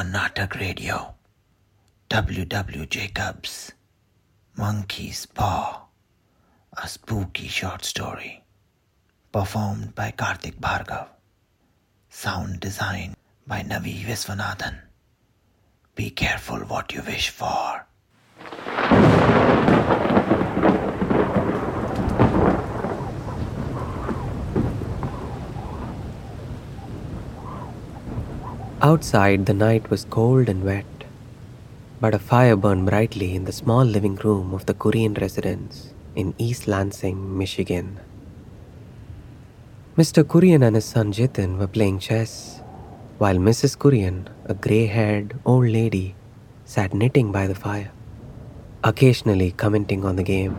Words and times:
Karnataka 0.00 0.58
Radio. 0.58 1.14
W.W. 2.08 2.86
Jacobs. 2.86 3.72
Monkey's 4.56 5.26
Paw. 5.26 5.82
A 6.82 6.88
spooky 6.88 7.48
short 7.48 7.84
story. 7.84 8.42
Performed 9.30 9.94
by 9.94 10.10
Karthik 10.12 10.58
Bhargav. 10.58 11.08
Sound 12.08 12.60
design 12.60 13.14
by 13.46 13.60
Navi 13.60 14.02
Viswanathan. 14.02 14.78
Be 15.94 16.08
careful 16.08 16.60
what 16.60 16.94
you 16.94 17.02
wish 17.02 17.28
for. 17.28 17.84
Outside, 28.82 29.44
the 29.44 29.52
night 29.52 29.90
was 29.90 30.06
cold 30.06 30.48
and 30.48 30.64
wet, 30.64 30.86
but 32.00 32.14
a 32.14 32.18
fire 32.18 32.56
burned 32.56 32.86
brightly 32.86 33.36
in 33.36 33.44
the 33.44 33.52
small 33.52 33.84
living 33.84 34.16
room 34.16 34.54
of 34.54 34.64
the 34.64 34.72
Kurian 34.72 35.20
residence 35.20 35.92
in 36.16 36.32
East 36.38 36.66
Lansing, 36.66 37.36
Michigan. 37.36 38.00
Mr. 39.98 40.24
Kurian 40.24 40.66
and 40.66 40.76
his 40.76 40.86
son 40.86 41.12
Jitin 41.12 41.58
were 41.58 41.66
playing 41.66 41.98
chess, 41.98 42.62
while 43.18 43.36
Mrs. 43.36 43.76
Kurian, 43.76 44.28
a 44.46 44.54
gray 44.54 44.86
haired 44.86 45.38
old 45.44 45.68
lady, 45.68 46.14
sat 46.64 46.94
knitting 46.94 47.30
by 47.30 47.46
the 47.46 47.54
fire, 47.54 47.92
occasionally 48.82 49.52
commenting 49.52 50.06
on 50.06 50.16
the 50.16 50.22
game. 50.22 50.56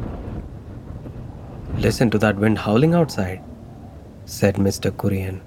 Listen 1.80 2.12
to 2.12 2.20
that 2.20 2.38
wind 2.38 2.60
howling 2.60 2.94
outside, 2.94 3.42
said 4.26 4.58
Mr. 4.58 4.92
Kurian. 4.92 5.41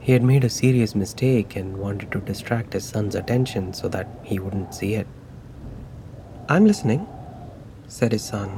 He 0.00 0.12
had 0.12 0.22
made 0.22 0.44
a 0.44 0.48
serious 0.48 0.94
mistake 0.94 1.56
and 1.56 1.76
wanted 1.76 2.10
to 2.12 2.20
distract 2.20 2.72
his 2.72 2.84
son's 2.84 3.14
attention 3.14 3.74
so 3.74 3.86
that 3.88 4.08
he 4.22 4.38
wouldn't 4.38 4.74
see 4.74 4.94
it. 4.94 5.06
I'm 6.48 6.64
listening, 6.64 7.06
said 7.86 8.12
his 8.12 8.24
son, 8.24 8.50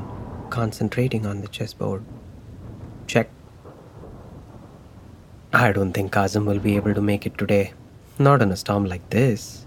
concentrating 0.51 1.27
on 1.27 1.41
the 1.41 1.49
chessboard. 1.49 2.05
Check. 3.09 3.29
I 5.53 5.73
don't 5.73 5.93
think 5.93 6.13
Kazim 6.13 6.47
will 6.47 6.61
be 6.61 6.77
able 6.77 6.95
to 6.95 7.03
make 7.03 7.27
it 7.27 7.37
today. 7.37 7.73
Not 8.19 8.41
in 8.41 8.53
a 8.53 8.57
storm 8.57 8.85
like 8.87 9.11
this, 9.11 9.67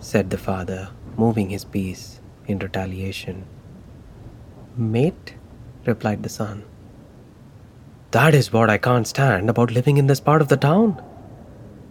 said 0.00 0.30
the 0.30 0.38
father, 0.38 0.88
moving 1.16 1.50
his 1.50 1.64
piece 1.64 2.20
in 2.46 2.58
retaliation. 2.58 3.44
Mate, 4.76 5.34
replied 5.84 6.22
the 6.22 6.28
son. 6.28 6.64
That 8.16 8.34
is 8.34 8.50
what 8.50 8.70
I 8.70 8.78
can't 8.78 9.06
stand 9.06 9.50
about 9.50 9.72
living 9.72 9.98
in 9.98 10.06
this 10.06 10.20
part 10.20 10.40
of 10.40 10.48
the 10.48 10.56
town. 10.56 11.02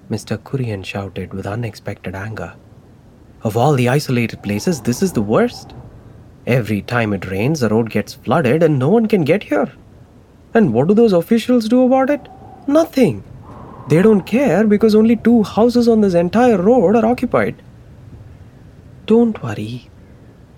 Mr. 0.09 0.39
Kurian 0.39 0.83
shouted 0.83 1.35
with 1.35 1.45
unexpected 1.45 2.15
anger. 2.15 2.55
Of 3.43 3.55
all 3.55 3.73
the 3.73 3.89
isolated 3.89 4.41
places, 4.41 4.81
this 4.81 5.03
is 5.03 5.13
the 5.13 5.21
worst. 5.21 5.75
Every 6.47 6.81
time 6.81 7.13
it 7.13 7.29
rains, 7.29 7.59
the 7.59 7.69
road 7.69 7.91
gets 7.91 8.15
flooded 8.15 8.63
and 8.63 8.79
no 8.79 8.89
one 8.89 9.05
can 9.05 9.23
get 9.23 9.43
here. 9.43 9.71
And 10.55 10.73
what 10.73 10.87
do 10.87 10.95
those 10.95 11.13
officials 11.13 11.69
do 11.69 11.85
about 11.85 12.09
it? 12.09 12.27
Nothing. 12.65 13.23
They 13.87 14.01
don't 14.01 14.25
care 14.25 14.65
because 14.65 14.95
only 14.95 15.17
two 15.17 15.43
houses 15.43 15.87
on 15.87 16.01
this 16.01 16.15
entire 16.15 16.57
road 16.59 16.95
are 16.95 17.05
occupied. 17.05 17.61
Don't 19.05 19.43
worry. 19.43 19.91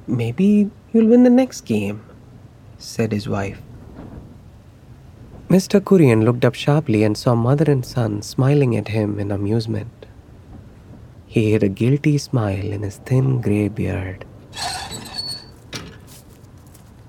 Maybe 0.08 0.72
you'll 0.94 1.08
win 1.08 1.26
the 1.26 1.30
next 1.30 1.66
game, 1.66 2.06
said 2.78 3.12
his 3.12 3.28
wife. 3.28 3.62
Mr. 5.50 5.80
Kurian 5.80 6.26
looked 6.26 6.44
up 6.44 6.56
sharply 6.56 7.04
and 7.04 7.18
saw 7.18 7.34
mother 7.34 7.72
and 7.72 7.86
son 7.86 8.22
smiling 8.22 8.76
at 8.76 8.90
him 8.90 9.18
in 9.18 9.32
amusement. 9.32 10.06
He 11.26 11.52
hid 11.52 11.64
a 11.64 11.70
guilty 11.70 12.18
smile 12.18 12.72
in 12.74 12.84
his 12.84 12.98
thin 12.98 13.40
grey 13.40 13.70
beard. 13.70 14.26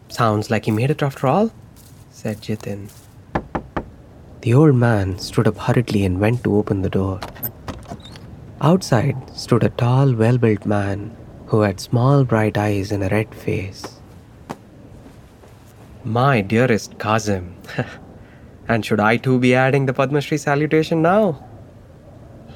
Sounds 0.08 0.50
like 0.50 0.66
he 0.66 0.70
made 0.70 0.90
it 0.90 1.02
after 1.02 1.26
all, 1.26 1.50
said 2.10 2.40
Jitin. 2.40 2.90
The 4.42 4.54
old 4.54 4.76
man 4.76 5.18
stood 5.18 5.48
up 5.48 5.58
hurriedly 5.58 6.04
and 6.04 6.20
went 6.20 6.44
to 6.44 6.54
open 6.54 6.82
the 6.82 6.90
door. 6.90 7.18
Outside 8.60 9.16
stood 9.36 9.64
a 9.64 9.68
tall, 9.70 10.14
well 10.14 10.38
built 10.38 10.64
man 10.64 11.16
who 11.46 11.62
had 11.62 11.80
small, 11.80 12.24
bright 12.24 12.56
eyes 12.56 12.92
and 12.92 13.02
a 13.02 13.08
red 13.08 13.34
face. 13.34 14.00
My 16.04 16.40
dearest 16.40 16.98
Kazim, 16.98 17.56
and 18.68 18.84
should 18.84 19.00
I 19.00 19.16
too 19.16 19.38
be 19.38 19.54
adding 19.54 19.86
the 19.86 19.94
Padma 19.94 20.20
Shri 20.20 20.36
salutation 20.36 21.02
now? 21.02 21.44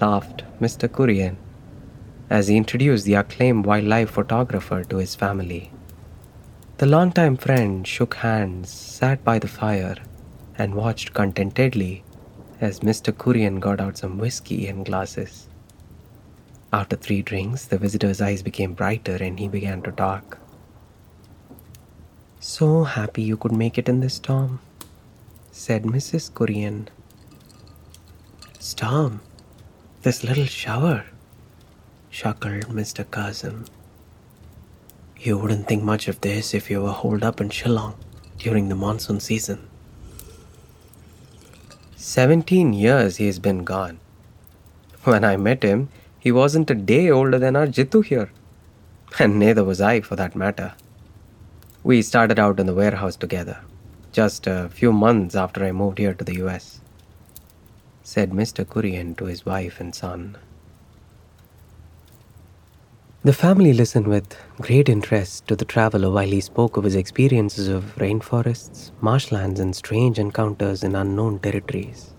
laughed 0.00 0.44
Mr. 0.60 0.88
Kurian 0.88 1.36
as 2.28 2.48
he 2.48 2.56
introduced 2.56 3.04
the 3.04 3.14
acclaimed 3.14 3.66
wildlife 3.66 4.10
photographer 4.10 4.84
to 4.84 4.96
his 4.96 5.14
family. 5.14 5.70
The 6.78 6.86
longtime 6.86 7.36
friend 7.36 7.86
shook 7.86 8.14
hands, 8.14 8.70
sat 8.70 9.22
by 9.22 9.38
the 9.38 9.48
fire, 9.48 9.96
and 10.56 10.74
watched 10.74 11.12
contentedly 11.14 12.04
as 12.60 12.80
Mr. 12.80 13.12
Kurian 13.12 13.60
got 13.60 13.80
out 13.80 13.98
some 13.98 14.18
whiskey 14.18 14.66
and 14.66 14.84
glasses. 14.84 15.48
After 16.72 16.96
three 16.96 17.22
drinks, 17.22 17.66
the 17.66 17.78
visitor's 17.78 18.20
eyes 18.20 18.42
became 18.42 18.72
brighter 18.72 19.16
and 19.16 19.38
he 19.38 19.48
began 19.48 19.82
to 19.82 19.92
talk. 19.92 20.38
So 22.40 22.84
happy 22.84 23.22
you 23.22 23.36
could 23.36 23.52
make 23.52 23.78
it 23.78 23.88
in 23.88 24.00
this 24.00 24.14
storm, 24.14 24.60
said 25.52 25.82
Mrs. 25.82 26.32
Kurian. 26.32 26.88
Storm? 28.58 29.20
This 30.00 30.24
little 30.24 30.46
shower? 30.46 31.04
chuckled 32.10 32.68
Mr. 32.68 33.04
Kazim. 33.08 33.66
You 35.20 35.36
wouldn't 35.36 35.68
think 35.68 35.82
much 35.82 36.08
of 36.08 36.20
this 36.22 36.54
if 36.54 36.70
you 36.70 36.82
were 36.82 36.90
holed 36.90 37.22
up 37.22 37.38
in 37.38 37.50
Shillong 37.50 37.94
during 38.38 38.70
the 38.70 38.74
monsoon 38.74 39.20
season. 39.20 39.68
Seventeen 41.96 42.72
years 42.72 43.18
he 43.18 43.26
has 43.26 43.38
been 43.38 43.62
gone. 43.62 44.00
When 45.04 45.22
I 45.22 45.36
met 45.36 45.62
him, 45.62 45.90
he 46.18 46.32
wasn't 46.32 46.70
a 46.70 46.74
day 46.74 47.10
older 47.10 47.38
than 47.38 47.56
our 47.56 47.66
Jitu 47.66 48.04
here. 48.04 48.32
And 49.18 49.38
neither 49.38 49.62
was 49.62 49.82
I, 49.82 50.00
for 50.00 50.16
that 50.16 50.34
matter. 50.34 50.72
We 51.84 52.00
started 52.00 52.38
out 52.38 52.58
in 52.58 52.66
the 52.66 52.74
warehouse 52.74 53.16
together, 53.16 53.58
just 54.12 54.46
a 54.46 54.68
few 54.68 54.92
months 54.92 55.34
after 55.34 55.64
I 55.64 55.72
moved 55.72 55.98
here 55.98 56.14
to 56.14 56.24
the 56.24 56.36
US, 56.44 56.80
said 58.02 58.30
Mr. 58.30 58.64
Kurian 58.64 59.16
to 59.16 59.24
his 59.24 59.46
wife 59.46 59.80
and 59.80 59.94
son. 59.94 60.36
The 63.24 63.32
family 63.32 63.72
listened 63.72 64.08
with 64.08 64.36
great 64.60 64.88
interest 64.88 65.46
to 65.46 65.54
the 65.54 65.64
traveler 65.64 66.10
while 66.10 66.28
he 66.28 66.40
spoke 66.40 66.76
of 66.76 66.82
his 66.82 66.96
experiences 66.96 67.68
of 67.68 67.94
rainforests, 67.96 68.90
marshlands, 69.00 69.60
and 69.60 69.76
strange 69.76 70.18
encounters 70.18 70.82
in 70.82 70.96
unknown 70.96 71.38
territories. 71.38 72.10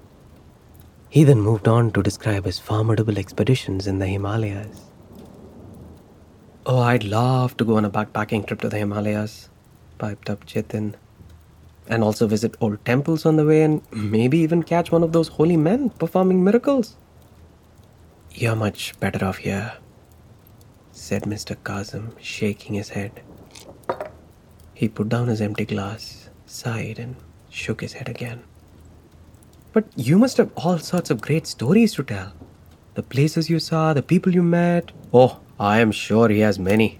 He 1.10 1.26
then 1.26 1.42
moved 1.42 1.68
on 1.68 1.92
to 1.92 2.02
describe 2.02 2.46
his 2.46 2.58
formidable 2.58 3.20
expeditions 3.20 3.86
in 3.86 4.00
the 4.00 4.08
Himalayas. 4.08 4.80
Oh, 6.66 6.80
I'd 6.80 7.04
love 7.04 7.58
to 7.58 7.66
go 7.66 7.76
on 7.76 7.84
a 7.84 7.90
backpacking 7.90 8.48
trip 8.48 8.62
to 8.62 8.70
the 8.70 8.78
Himalayas, 8.78 9.50
piped 9.98 10.30
up 10.30 10.46
Chetan. 10.46 10.96
And 11.88 12.04
also 12.04 12.28
visit 12.28 12.56
old 12.62 12.84
temples 12.86 13.26
on 13.26 13.36
the 13.36 13.46
way 13.46 13.62
and 13.64 13.82
maybe 13.92 14.38
even 14.40 14.64
catch 14.64 14.92
one 14.92 15.04
of 15.04 15.12
those 15.12 15.28
holy 15.28 15.58
men 15.58 15.90
performing 15.90 16.44
miracles. 16.44 16.96
You're 18.32 18.56
much 18.56 19.00
better 19.00 19.26
off 19.26 19.38
here, 19.38 19.74
said 20.92 21.24
Mr. 21.24 21.56
Kazim, 21.64 22.16
shaking 22.20 22.76
his 22.76 22.90
head. 22.90 23.22
He 24.74 24.88
put 24.88 25.10
down 25.10 25.28
his 25.28 25.42
empty 25.42 25.66
glass, 25.66 26.30
sighed, 26.46 27.00
and 27.00 27.16
shook 27.50 27.82
his 27.82 27.94
head 27.94 28.10
again. 28.10 28.44
But 29.72 29.86
you 29.96 30.18
must 30.18 30.38
have 30.38 30.52
all 30.56 30.78
sorts 30.78 31.10
of 31.10 31.22
great 31.22 31.48
stories 31.48 31.94
to 31.96 32.04
tell. 32.04 32.34
The 32.96 33.04
places 33.04 33.50
you 33.50 33.60
saw, 33.60 33.94
the 33.94 34.04
people 34.04 34.34
you 34.34 34.44
met. 34.44 34.92
Oh, 35.14 35.40
I 35.60 35.80
am 35.80 35.92
sure 35.92 36.30
he 36.30 36.40
has 36.40 36.60
many, 36.60 37.00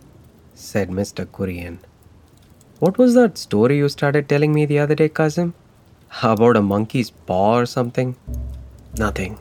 said 0.54 0.90
Mr. 0.90 1.26
Kurian. 1.26 1.80
What 2.84 2.98
was 2.98 3.14
that 3.14 3.38
story 3.38 3.78
you 3.78 3.88
started 3.88 4.28
telling 4.28 4.54
me 4.54 4.66
the 4.66 4.80
other 4.80 4.94
day, 4.94 5.08
Kazim? 5.08 5.54
About 6.22 6.58
a 6.58 6.62
monkey's 6.62 7.12
paw 7.12 7.60
or 7.60 7.66
something? 7.66 8.18
Nothing, 8.98 9.40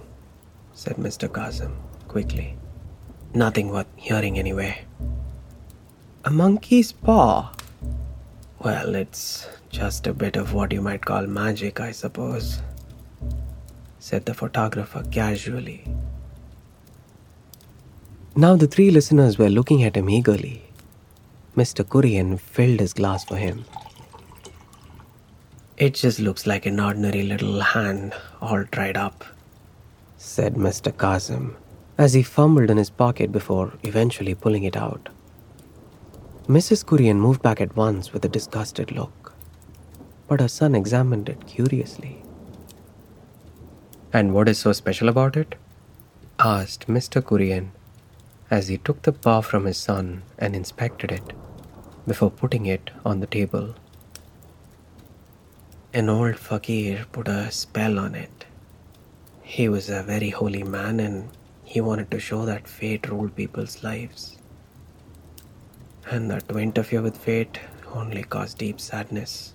said 0.75 0.95
Mr. 0.95 1.33
Kazim 1.39 1.73
quickly. 2.07 2.57
Nothing 3.35 3.71
worth 3.71 3.89
hearing 3.97 4.39
anyway. 4.39 4.85
A 6.25 6.31
monkey's 6.31 6.93
paw? 6.93 7.53
Well, 8.61 8.95
it's 8.95 9.49
just 9.71 10.07
a 10.07 10.15
bit 10.15 10.37
of 10.37 10.55
what 10.55 10.71
you 10.71 10.81
might 10.81 11.05
call 11.05 11.27
magic, 11.27 11.81
I 11.81 11.91
suppose, 11.91 12.63
said 13.99 14.25
the 14.25 14.35
photographer 14.35 15.03
casually. 15.11 15.85
Now 18.37 18.55
the 18.55 18.69
three 18.69 18.93
listeners 18.93 19.37
were 19.37 19.51
looking 19.51 19.83
at 19.83 19.97
him 19.97 20.09
eagerly. 20.09 20.63
Mr. 21.55 21.85
Kurian 21.85 22.41
filled 22.41 22.81
his 22.81 22.95
glass 22.95 23.25
for 23.27 23.37
him. 23.37 23.67
It 25.77 25.93
just 25.93 26.19
looks 26.19 26.47
like 26.47 26.65
an 26.65 26.81
ordinary 26.81 27.25
little 27.25 27.61
hand 27.61 28.15
all 28.41 28.65
dried 28.65 28.97
up, 28.97 29.23
said 30.17 30.55
Mr. 30.55 30.97
Kazim, 30.97 31.57
as 31.99 32.15
he 32.15 32.23
fumbled 32.23 32.71
in 32.71 32.79
his 32.79 32.89
pocket 32.89 33.31
before 33.31 33.75
eventually 33.83 34.35
pulling 34.35 34.65
it 34.65 34.79
out. 34.79 35.11
Mrs. 36.49 36.87
Kurian 36.87 37.17
moved 37.17 37.43
back 37.43 37.61
at 37.61 37.77
once 37.77 38.15
with 38.15 38.25
a 38.25 38.31
disgusted 38.31 38.91
look, 38.91 39.35
but 40.29 40.41
her 40.41 40.49
son 40.49 40.75
examined 40.75 41.29
it 41.29 41.47
curiously. 41.47 42.23
And 44.11 44.33
what 44.33 44.49
is 44.49 44.59
so 44.59 44.73
special 44.73 45.11
about 45.11 45.37
it? 45.37 45.55
asked 46.39 46.87
Mr. 46.87 47.21
Kurian 47.21 47.69
as 48.51 48.69
he 48.69 48.79
took 48.79 49.03
the 49.03 49.13
paw 49.13 49.43
from 49.43 49.67
his 49.67 49.77
son 49.77 50.23
and 50.39 50.57
inspected 50.57 51.13
it 51.13 51.33
before 52.07 52.31
putting 52.31 52.67
it 52.67 52.91
on 53.05 53.21
the 53.21 53.27
table. 53.27 53.75
An 55.95 56.09
old 56.09 56.37
fakir 56.37 57.07
put 57.13 57.29
a 57.29 57.51
spell 57.51 57.99
on 57.99 58.15
it. 58.15 58.45
He 59.43 59.69
was 59.69 59.89
a 59.91 60.03
very 60.03 60.31
holy 60.31 60.63
man 60.63 61.01
and 61.01 61.29
he 61.65 61.81
wanted 61.81 62.11
to 62.11 62.19
show 62.19 62.45
that 62.47 62.67
fate 62.67 63.09
ruled 63.09 63.37
people's 63.37 63.83
lives. 63.83 64.39
And 66.11 66.31
that 66.31 66.49
to 66.49 66.59
interfere 66.59 67.03
with 67.03 67.17
fate 67.17 67.61
only 67.95 68.23
caused 68.23 68.59
deep 68.59 68.81
sadness. 68.81 69.55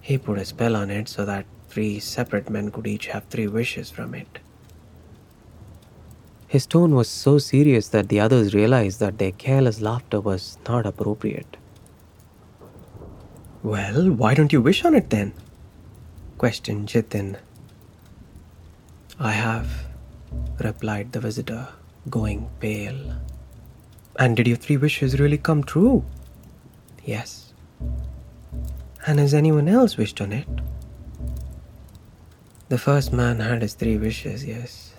He 0.00 0.18
put 0.18 0.38
a 0.38 0.44
spell 0.44 0.76
on 0.76 0.90
it 0.90 1.08
so 1.08 1.24
that 1.24 1.46
three 1.68 2.00
separate 2.00 2.50
men 2.50 2.70
could 2.70 2.86
each 2.86 3.06
have 3.06 3.24
three 3.24 3.46
wishes 3.46 3.90
from 3.90 4.14
it. 4.14 4.40
His 6.50 6.66
tone 6.66 6.96
was 6.96 7.08
so 7.08 7.38
serious 7.38 7.86
that 7.90 8.08
the 8.08 8.18
others 8.18 8.54
realized 8.54 8.98
that 8.98 9.18
their 9.18 9.30
careless 9.30 9.80
laughter 9.80 10.20
was 10.20 10.58
not 10.68 10.84
appropriate. 10.84 11.56
Well, 13.62 14.10
why 14.10 14.34
don't 14.34 14.52
you 14.52 14.60
wish 14.60 14.84
on 14.84 14.96
it 14.96 15.10
then? 15.10 15.32
questioned 16.38 16.88
Jitin. 16.88 17.36
I 19.20 19.30
have, 19.30 19.70
replied 20.58 21.12
the 21.12 21.20
visitor, 21.20 21.68
going 22.08 22.50
pale. 22.58 22.98
And 24.18 24.36
did 24.36 24.48
your 24.48 24.56
three 24.56 24.76
wishes 24.76 25.20
really 25.20 25.38
come 25.38 25.62
true? 25.62 26.04
Yes. 27.04 27.54
And 29.06 29.20
has 29.20 29.34
anyone 29.34 29.68
else 29.68 29.96
wished 29.96 30.20
on 30.20 30.32
it? 30.32 30.48
The 32.68 32.78
first 32.78 33.12
man 33.12 33.38
had 33.38 33.62
his 33.62 33.74
three 33.74 33.98
wishes, 33.98 34.44
yes. 34.44 34.89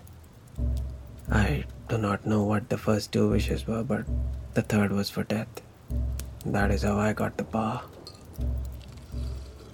I 1.32 1.64
do 1.88 1.98
not 1.98 2.26
know 2.26 2.44
what 2.44 2.70
the 2.70 2.78
first 2.78 3.14
two 3.14 3.30
wishes 3.30 3.66
were, 3.66 3.84
but 3.84 4.06
the 4.54 4.62
third 4.62 4.92
was 4.92 5.10
for 5.10 5.24
death. 5.24 5.62
That 6.46 6.72
is 6.72 6.84
how 6.84 6.98
I 7.00 7.14
got 7.14 7.38
the 7.38 7.46
power. 7.46 7.82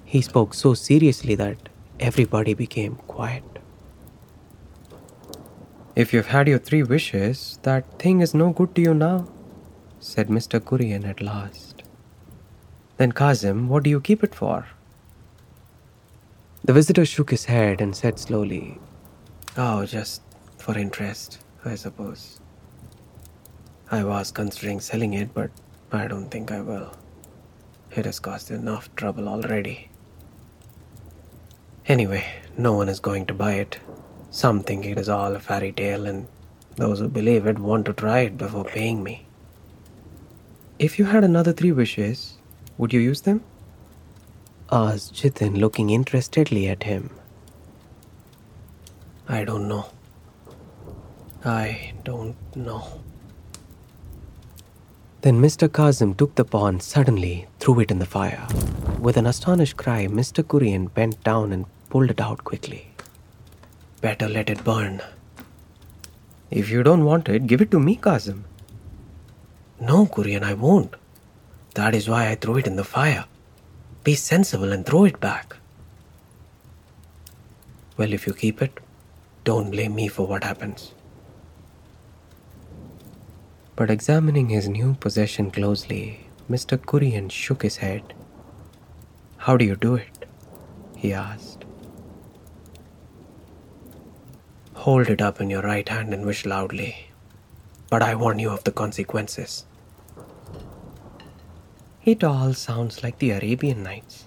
He 0.05 0.21
spoke 0.21 0.53
so 0.53 0.73
seriously 0.73 1.35
that 1.35 1.57
everybody 1.99 2.53
became 2.53 2.95
quiet. 3.07 3.43
If 5.95 6.13
you've 6.13 6.27
had 6.27 6.47
your 6.47 6.59
three 6.59 6.83
wishes, 6.83 7.57
that 7.63 7.97
thing 7.97 8.21
is 8.21 8.35
no 8.35 8.51
good 8.51 8.75
to 8.75 8.81
you 8.81 8.93
now, 8.93 9.27
said 9.99 10.27
Mr. 10.27 10.59
Kurian 10.59 11.09
at 11.09 11.21
last. 11.21 11.81
Then, 12.97 13.11
Kazim, 13.11 13.67
what 13.67 13.81
do 13.81 13.89
you 13.89 13.99
keep 13.99 14.23
it 14.23 14.35
for? 14.35 14.67
The 16.63 16.73
visitor 16.73 17.05
shook 17.05 17.31
his 17.31 17.45
head 17.45 17.81
and 17.81 17.95
said 17.95 18.19
slowly, 18.19 18.79
Oh, 19.57 19.85
just 19.85 20.21
for 20.57 20.77
interest, 20.77 21.39
I 21.67 21.75
suppose. 21.75 22.39
I 23.91 24.03
was 24.05 24.31
considering 24.31 24.79
selling 24.79 25.13
it, 25.13 25.33
but 25.33 25.51
I 25.91 26.07
don't 26.07 26.29
think 26.29 26.49
I 26.49 26.61
will. 26.61 26.93
It 27.93 28.05
has 28.05 28.19
caused 28.19 28.51
enough 28.51 28.93
trouble 28.95 29.27
already. 29.27 29.89
Anyway, 31.85 32.23
no 32.57 32.71
one 32.71 32.87
is 32.87 33.01
going 33.01 33.25
to 33.25 33.33
buy 33.33 33.55
it. 33.55 33.79
Some 34.31 34.63
think 34.63 34.85
it 34.85 34.97
is 34.97 35.09
all 35.09 35.35
a 35.35 35.41
fairy 35.41 35.73
tale, 35.73 36.05
and 36.05 36.27
those 36.77 36.99
who 36.99 37.09
believe 37.09 37.45
it 37.45 37.59
want 37.59 37.85
to 37.87 37.93
try 37.93 38.19
it 38.19 38.37
before 38.37 38.63
paying 38.63 39.03
me. 39.03 39.25
If 40.79 40.97
you 40.97 41.05
had 41.05 41.25
another 41.25 41.51
three 41.51 41.73
wishes, 41.73 42.37
would 42.77 42.93
you 42.93 43.01
use 43.01 43.21
them? 43.21 43.43
asked 44.71 45.15
Jitin, 45.15 45.57
looking 45.57 45.89
interestedly 45.89 46.69
at 46.69 46.83
him. 46.83 47.09
I 49.27 49.43
don't 49.43 49.67
know. 49.67 49.87
I 51.45 51.93
don't 52.03 52.35
know. 52.55 53.01
Then 55.21 55.41
Mr. 55.41 55.71
Kazim 55.71 56.13
took 56.13 56.35
the 56.35 56.45
paw 56.45 56.67
and 56.67 56.81
suddenly 56.81 57.47
threw 57.59 57.79
it 57.79 57.91
in 57.91 57.99
the 57.99 58.05
fire. 58.05 58.47
With 58.99 59.17
an 59.17 59.25
astonished 59.25 59.77
cry, 59.77 60.07
Mr. 60.07 60.43
Kurian 60.43 60.93
bent 60.93 61.23
down 61.23 61.51
and 61.51 61.65
pulled 61.89 62.09
it 62.09 62.21
out 62.21 62.43
quickly. 62.43 62.89
Better 64.01 64.27
let 64.27 64.49
it 64.49 64.63
burn. 64.63 65.01
If 66.49 66.69
you 66.69 66.83
don't 66.83 67.05
want 67.05 67.29
it, 67.29 67.47
give 67.47 67.61
it 67.61 67.71
to 67.71 67.79
me, 67.79 67.95
Kazim. 67.95 68.45
No, 69.79 70.05
Kurian, 70.05 70.43
I 70.43 70.53
won't. 70.53 70.95
That 71.75 71.93
is 71.93 72.09
why 72.09 72.29
I 72.29 72.35
threw 72.35 72.57
it 72.57 72.67
in 72.67 72.75
the 72.75 72.83
fire. 72.83 73.25
Be 74.03 74.15
sensible 74.15 74.71
and 74.71 74.85
throw 74.85 75.05
it 75.05 75.19
back. 75.19 75.57
Well, 77.97 78.13
if 78.13 78.25
you 78.25 78.33
keep 78.33 78.61
it, 78.61 78.79
don't 79.43 79.71
blame 79.71 79.93
me 79.95 80.07
for 80.07 80.25
what 80.25 80.43
happens. 80.43 80.93
But 83.77 83.91
examining 83.91 84.49
his 84.49 84.67
new 84.67 84.95
possession 84.95 85.51
closely, 85.51 86.27
Mr. 86.49 86.79
Kurian 86.79 87.29
shook 87.29 87.61
his 87.61 87.77
head. 87.77 88.15
How 89.37 89.55
do 89.55 89.63
you 89.63 89.75
do 89.75 89.93
it? 89.93 90.25
he 90.95 91.13
asked. 91.13 91.63
Hold 94.73 95.09
it 95.09 95.21
up 95.21 95.39
in 95.39 95.51
your 95.51 95.61
right 95.61 95.87
hand 95.87 96.11
and 96.11 96.25
wish 96.25 96.43
loudly. 96.43 97.11
But 97.91 98.01
I 98.01 98.15
warn 98.15 98.39
you 98.39 98.49
of 98.49 98.63
the 98.63 98.71
consequences. 98.71 99.67
It 102.03 102.23
all 102.23 102.55
sounds 102.55 103.03
like 103.03 103.19
the 103.19 103.29
Arabian 103.29 103.83
Nights, 103.83 104.25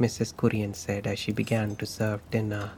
Mrs. 0.00 0.32
Kurian 0.34 0.74
said 0.74 1.06
as 1.06 1.18
she 1.18 1.30
began 1.30 1.76
to 1.76 1.84
serve 1.84 2.22
dinner. 2.30 2.70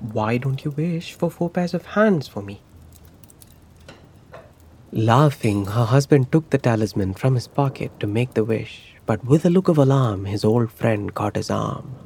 Why 0.00 0.38
don't 0.38 0.64
you 0.64 0.72
wish 0.72 1.12
for 1.12 1.30
four 1.30 1.50
pairs 1.50 1.72
of 1.72 1.86
hands 1.86 2.26
for 2.26 2.42
me? 2.42 2.63
Laughing, 4.96 5.66
her 5.66 5.86
husband 5.86 6.30
took 6.30 6.50
the 6.50 6.58
talisman 6.58 7.14
from 7.14 7.34
his 7.34 7.48
pocket 7.48 7.90
to 7.98 8.06
make 8.06 8.34
the 8.34 8.44
wish, 8.44 8.94
but 9.06 9.24
with 9.24 9.44
a 9.44 9.50
look 9.50 9.66
of 9.66 9.76
alarm, 9.76 10.24
his 10.24 10.44
old 10.44 10.70
friend 10.70 11.12
caught 11.12 11.34
his 11.34 11.50
arm. 11.50 11.96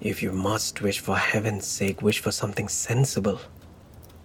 If 0.00 0.22
you 0.22 0.32
must 0.32 0.80
wish 0.80 0.98
for 0.98 1.18
heaven's 1.18 1.66
sake, 1.66 2.00
wish 2.00 2.20
for 2.20 2.32
something 2.32 2.68
sensible. 2.68 3.38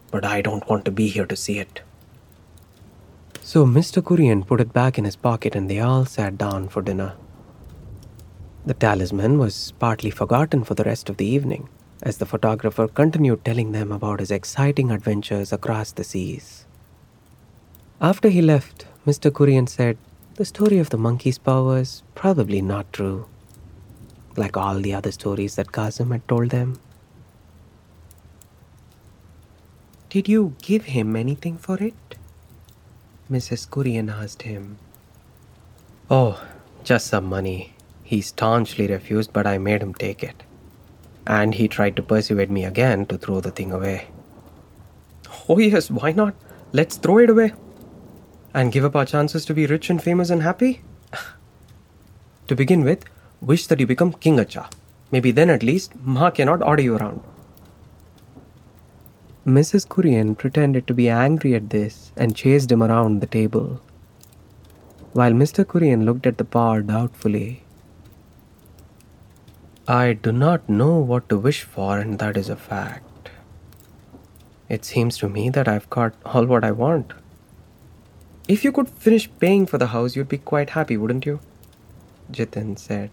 But 0.10 0.24
I 0.24 0.42
don't 0.42 0.66
want 0.70 0.86
to 0.86 0.92
be 0.92 1.10
here 1.10 1.26
to 1.26 1.36
see 1.36 1.60
it. 1.60 1.82
So 3.42 3.66
Mr. 3.66 4.02
Kurian 4.02 4.48
put 4.48 4.62
it 4.62 4.72
back 4.72 4.98
in 4.98 5.04
his 5.04 5.18
pocket 5.18 5.54
and 5.54 5.70
they 5.70 5.82
all 5.82 6.06
sat 6.06 6.38
down 6.38 6.70
for 6.70 6.82
dinner. 6.82 7.18
The 8.66 8.74
talisman 8.74 9.38
was 9.38 9.74
partly 9.80 10.12
forgotten 10.12 10.64
for 10.64 10.76
the 10.76 10.86
rest 10.86 11.10
of 11.10 11.18
the 11.18 11.26
evening, 11.26 11.68
as 12.02 12.20
the 12.20 12.26
photographer 12.26 12.88
continued 12.88 13.44
telling 13.44 13.74
them 13.74 13.92
about 13.92 14.22
his 14.22 14.32
exciting 14.32 14.92
adventures 14.92 15.52
across 15.52 15.92
the 15.92 16.06
seas. 16.06 16.66
After 18.02 18.30
he 18.30 18.42
left, 18.42 18.88
Mr. 19.06 19.32
Kurian 19.32 19.70
said, 19.70 19.98
The 20.36 20.46
story 20.46 20.80
of 20.80 20.90
the 20.90 20.98
monkey's 20.98 21.38
paw 21.38 21.62
was 21.64 22.02
probably 22.16 22.62
not 22.62 22.92
true 22.92 23.28
like 24.38 24.58
all 24.58 24.80
the 24.80 24.94
other 24.94 25.12
stories 25.12 25.56
that 25.56 25.72
Kazim 25.72 26.12
had 26.12 26.28
told 26.28 26.50
them. 26.50 26.80
Did 30.10 30.28
you 30.28 30.56
give 30.62 30.86
him 30.86 31.16
anything 31.16 31.58
for 31.58 31.82
it? 31.82 31.94
Mrs. 33.30 33.68
Kurian 33.70 34.12
asked 34.12 34.42
him. 34.42 34.78
Oh, 36.10 36.44
just 36.84 37.08
some 37.08 37.26
money. 37.26 37.74
He 38.04 38.22
staunchly 38.22 38.88
refused, 38.88 39.32
but 39.32 39.48
I 39.48 39.58
made 39.58 39.82
him 39.82 39.94
take 39.94 40.22
it. 40.22 40.44
And 41.26 41.56
he 41.56 41.68
tried 41.68 41.96
to 41.96 42.04
persuade 42.04 42.52
me 42.52 42.66
again 42.66 43.06
to 43.06 43.18
throw 43.18 43.40
the 43.40 43.52
thing 43.52 43.72
away. 43.72 44.08
Oh, 45.48 45.60
yes, 45.60 45.90
why 45.90 46.12
not? 46.12 46.36
Let's 46.74 46.98
throw 46.98 47.20
it 47.20 47.30
away. 47.30 47.54
And 48.54 48.72
give 48.72 48.84
up 48.84 48.96
our 48.96 49.06
chances 49.06 49.46
to 49.46 49.54
be 49.54 49.66
rich 49.66 49.90
and 49.90 50.02
famous 50.02 50.30
and 50.30 50.44
happy? 50.44 50.82
to 52.48 52.56
begin 52.56 52.84
with, 52.84 53.06
Wish 53.42 53.66
that 53.68 53.80
you 53.80 53.88
become 53.88 54.14
King 54.14 54.38
Acha. 54.38 54.72
Maybe 55.10 55.32
then 55.32 55.50
at 55.50 55.64
least 55.64 55.96
Ma 55.96 56.30
cannot 56.30 56.62
order 56.62 56.84
you 56.84 56.96
around. 56.96 57.22
Mrs. 59.48 59.88
Kurian 59.88 60.38
pretended 60.38 60.86
to 60.86 60.94
be 60.94 61.10
angry 61.10 61.56
at 61.56 61.72
this 61.72 62.12
and 62.16 62.36
chased 62.36 62.72
him 62.72 62.84
around 62.84 63.20
the 63.20 63.26
table. 63.26 63.82
While 65.14 65.32
Mr. 65.32 65.66
Kurian 65.66 66.06
looked 66.06 66.28
at 66.28 66.38
the 66.38 66.46
paw 66.46 66.80
doubtfully. 66.82 67.64
I 69.88 70.14
do 70.14 70.32
not 70.32 70.70
know 70.70 71.00
what 71.00 71.28
to 71.30 71.40
wish 71.40 71.64
for, 71.64 71.98
and 71.98 72.20
that 72.20 72.38
is 72.38 72.48
a 72.48 72.56
fact. 72.56 73.32
It 74.70 74.86
seems 74.86 75.18
to 75.18 75.28
me 75.28 75.50
that 75.50 75.68
I've 75.68 75.90
got 75.90 76.14
all 76.24 76.46
what 76.46 76.64
I 76.64 76.72
want. 76.72 77.14
If 78.52 78.64
you 78.66 78.74
could 78.74 78.90
finish 78.90 79.30
paying 79.40 79.66
for 79.66 79.78
the 79.78 79.88
house, 79.88 80.18
you'd 80.18 80.28
be 80.28 80.38
quite 80.38 80.72
happy, 80.72 80.98
wouldn't 80.98 81.26
you? 81.26 81.40
Jitin 82.34 82.78
said. 82.78 83.10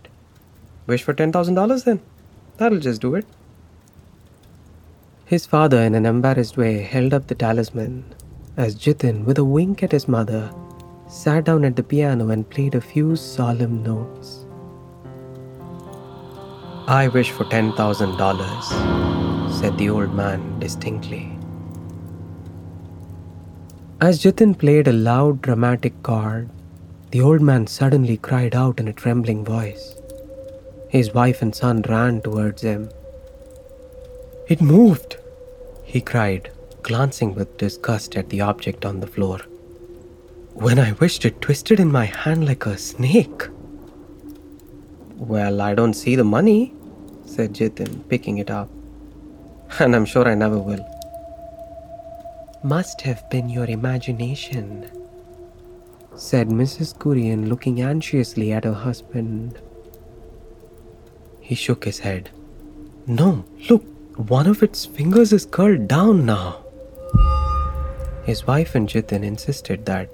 Wish 0.89 1.05
for 1.05 1.15
$10,000 1.15 1.85
then. 1.85 2.01
That'll 2.57 2.81
just 2.81 3.01
do 3.01 3.15
it. 3.15 3.25
His 5.27 5.47
father, 5.47 5.81
in 5.81 5.95
an 5.95 6.07
embarrassed 6.07 6.57
way, 6.57 6.83
held 6.83 7.15
up 7.15 7.29
the 7.29 7.37
talisman 7.37 8.05
as 8.57 8.75
Jitin, 8.75 9.25
with 9.25 9.39
a 9.39 9.45
wink 9.45 9.85
at 9.85 9.93
his 9.93 10.09
mother, 10.09 10.51
sat 11.09 11.45
down 11.45 11.65
at 11.65 11.77
the 11.77 11.85
piano 11.85 12.31
and 12.31 12.51
played 12.51 12.75
a 12.75 12.81
few 12.81 13.15
solemn 13.15 13.85
notes. 13.85 14.45
I 16.89 17.07
wish 17.07 17.31
for 17.31 17.45
$10,000, 17.45 19.61
said 19.61 19.79
the 19.79 19.91
old 19.91 20.13
man 20.13 20.59
distinctly. 20.59 21.38
As 24.01 24.23
Jitin 24.23 24.57
played 24.57 24.87
a 24.87 24.93
loud, 24.93 25.43
dramatic 25.43 26.05
chord, 26.05 26.49
the 27.11 27.21
old 27.21 27.41
man 27.41 27.67
suddenly 27.67 28.17
cried 28.17 28.55
out 28.55 28.79
in 28.79 28.87
a 28.87 28.93
trembling 28.93 29.45
voice. 29.45 29.97
His 30.89 31.13
wife 31.13 31.43
and 31.43 31.53
son 31.53 31.83
ran 31.83 32.21
towards 32.21 32.63
him. 32.63 32.91
It 34.47 34.61
moved, 34.61 35.17
he 35.83 36.01
cried, 36.01 36.53
glancing 36.83 37.35
with 37.35 37.59
disgust 37.59 38.15
at 38.15 38.29
the 38.29 38.41
object 38.41 38.85
on 38.85 39.01
the 39.01 39.09
floor. 39.09 39.41
When 40.55 40.79
I 40.79 40.93
wished 40.93 41.25
it 41.25 41.41
twisted 41.41 41.81
in 41.81 41.91
my 41.91 42.05
hand 42.05 42.47
like 42.47 42.67
a 42.67 42.79
snake. 42.79 43.49
Well, 45.17 45.61
I 45.61 45.75
don't 45.75 45.95
see 45.95 46.15
the 46.15 46.23
money, 46.23 46.73
said 47.25 47.53
Jitin, 47.53 48.09
picking 48.09 48.39
it 48.39 48.49
up. 48.49 48.71
And 49.81 49.97
I'm 49.97 50.05
sure 50.05 50.29
I 50.29 50.37
never 50.37 50.59
will. 50.59 50.87
Must 52.65 53.03
have 53.03 53.31
been 53.31 53.49
your 53.49 53.67
imagination, 53.67 54.91
said 56.17 56.49
Mrs. 56.49 56.93
Kurian, 56.93 57.49
looking 57.49 57.81
anxiously 57.81 58.53
at 58.53 58.65
her 58.65 58.73
husband. 58.73 59.61
He 61.41 61.55
shook 61.55 61.85
his 61.85 62.01
head. 62.01 62.31
No, 63.07 63.45
look, 63.71 63.85
one 64.17 64.49
of 64.49 64.65
its 64.65 64.85
fingers 64.85 65.33
is 65.33 65.47
curled 65.47 65.87
down 65.87 66.27
now. 66.27 66.65
His 68.25 68.45
wife 68.45 68.75
and 68.75 68.89
Jitin 68.89 69.23
insisted 69.23 69.87
that 69.87 70.11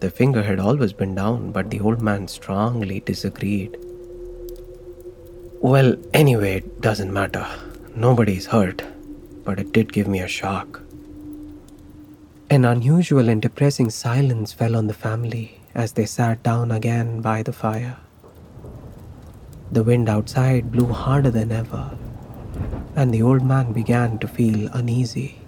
the 0.00 0.10
finger 0.10 0.42
had 0.42 0.60
always 0.60 0.92
been 0.92 1.14
down, 1.14 1.50
but 1.50 1.70
the 1.70 1.80
old 1.80 2.02
man 2.02 2.28
strongly 2.28 3.00
disagreed. 3.00 3.74
Well, 5.62 5.96
anyway, 6.12 6.56
it 6.56 6.82
doesn't 6.82 7.10
matter. 7.10 7.46
Nobody's 7.94 8.44
hurt, 8.44 8.82
but 9.46 9.58
it 9.58 9.72
did 9.72 9.94
give 9.94 10.06
me 10.06 10.20
a 10.20 10.28
shock. 10.28 10.82
An 12.48 12.64
unusual 12.64 13.28
and 13.28 13.42
depressing 13.42 13.90
silence 13.90 14.52
fell 14.52 14.76
on 14.76 14.86
the 14.86 14.94
family 14.94 15.60
as 15.74 15.92
they 15.92 16.06
sat 16.06 16.44
down 16.44 16.70
again 16.70 17.20
by 17.20 17.42
the 17.42 17.52
fire. 17.52 17.96
The 19.72 19.82
wind 19.82 20.08
outside 20.08 20.70
blew 20.70 20.86
harder 20.86 21.32
than 21.32 21.50
ever, 21.50 21.90
and 22.94 23.12
the 23.12 23.20
old 23.20 23.42
man 23.42 23.72
began 23.72 24.18
to 24.18 24.28
feel 24.28 24.70
uneasy, 24.72 25.40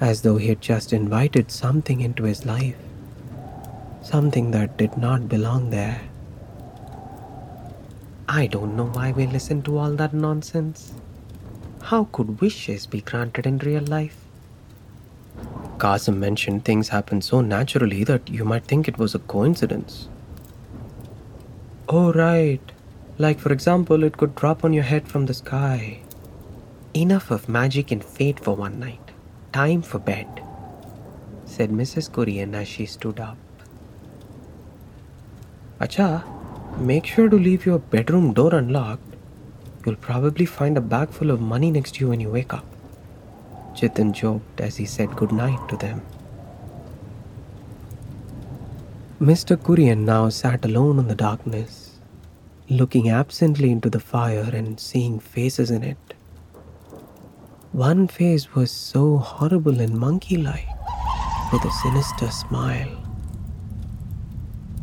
as 0.00 0.22
though 0.22 0.38
he 0.38 0.48
had 0.48 0.60
just 0.60 0.92
invited 0.92 1.52
something 1.52 2.00
into 2.00 2.24
his 2.24 2.44
life, 2.44 2.76
something 4.02 4.50
that 4.50 4.76
did 4.76 4.96
not 4.96 5.28
belong 5.28 5.70
there. 5.70 6.00
I 8.28 8.48
don't 8.48 8.76
know 8.76 8.86
why 8.86 9.12
we 9.12 9.28
listen 9.28 9.62
to 9.62 9.78
all 9.78 9.92
that 9.92 10.12
nonsense. 10.12 10.94
How 11.80 12.08
could 12.10 12.40
wishes 12.40 12.86
be 12.86 13.02
granted 13.02 13.46
in 13.46 13.58
real 13.58 13.84
life? 13.84 14.21
Kazim 15.82 16.20
mentioned 16.20 16.64
things 16.64 16.90
happen 16.90 17.20
so 17.20 17.40
naturally 17.40 18.04
that 18.04 18.28
you 18.30 18.44
might 18.44 18.64
think 18.64 18.86
it 18.86 18.98
was 18.98 19.16
a 19.16 19.18
coincidence. 19.18 20.08
Oh, 21.88 22.12
right. 22.12 22.60
Like, 23.18 23.40
for 23.40 23.52
example, 23.52 24.04
it 24.04 24.16
could 24.16 24.36
drop 24.36 24.64
on 24.64 24.72
your 24.72 24.84
head 24.84 25.08
from 25.08 25.26
the 25.26 25.34
sky. 25.34 26.02
Enough 26.94 27.32
of 27.32 27.48
magic 27.48 27.90
and 27.90 28.04
fate 28.04 28.38
for 28.38 28.54
one 28.54 28.78
night. 28.78 29.10
Time 29.52 29.82
for 29.82 29.98
bed, 29.98 30.28
said 31.46 31.70
Mrs. 31.70 32.08
Kurian 32.10 32.54
as 32.54 32.68
she 32.68 32.86
stood 32.86 33.18
up. 33.18 33.36
Acha, 35.80 36.22
Make 36.78 37.06
sure 37.06 37.28
to 37.28 37.36
leave 37.36 37.66
your 37.66 37.80
bedroom 37.80 38.32
door 38.32 38.54
unlocked. 38.54 39.16
You'll 39.84 39.96
probably 39.96 40.46
find 40.46 40.78
a 40.78 40.80
bag 40.80 41.10
full 41.10 41.32
of 41.32 41.40
money 41.40 41.70
next 41.70 41.96
to 41.96 42.00
you 42.00 42.08
when 42.08 42.20
you 42.20 42.30
wake 42.30 42.54
up. 42.54 42.71
Jitin 43.74 44.12
joked 44.12 44.60
as 44.60 44.76
he 44.76 44.86
said 44.86 45.16
goodnight 45.16 45.68
to 45.68 45.76
them. 45.76 46.02
Mr. 49.20 49.56
Kurian 49.56 50.04
now 50.04 50.28
sat 50.28 50.64
alone 50.64 50.98
in 50.98 51.06
the 51.08 51.14
darkness, 51.14 52.00
looking 52.68 53.08
absently 53.08 53.70
into 53.70 53.88
the 53.88 54.00
fire 54.00 54.50
and 54.52 54.80
seeing 54.80 55.20
faces 55.20 55.70
in 55.70 55.84
it. 55.84 56.14
One 57.70 58.08
face 58.08 58.54
was 58.54 58.70
so 58.70 59.18
horrible 59.18 59.80
and 59.80 59.98
monkey 59.98 60.36
like, 60.36 60.66
with 61.52 61.64
a 61.64 61.70
sinister 61.70 62.30
smile. 62.30 62.98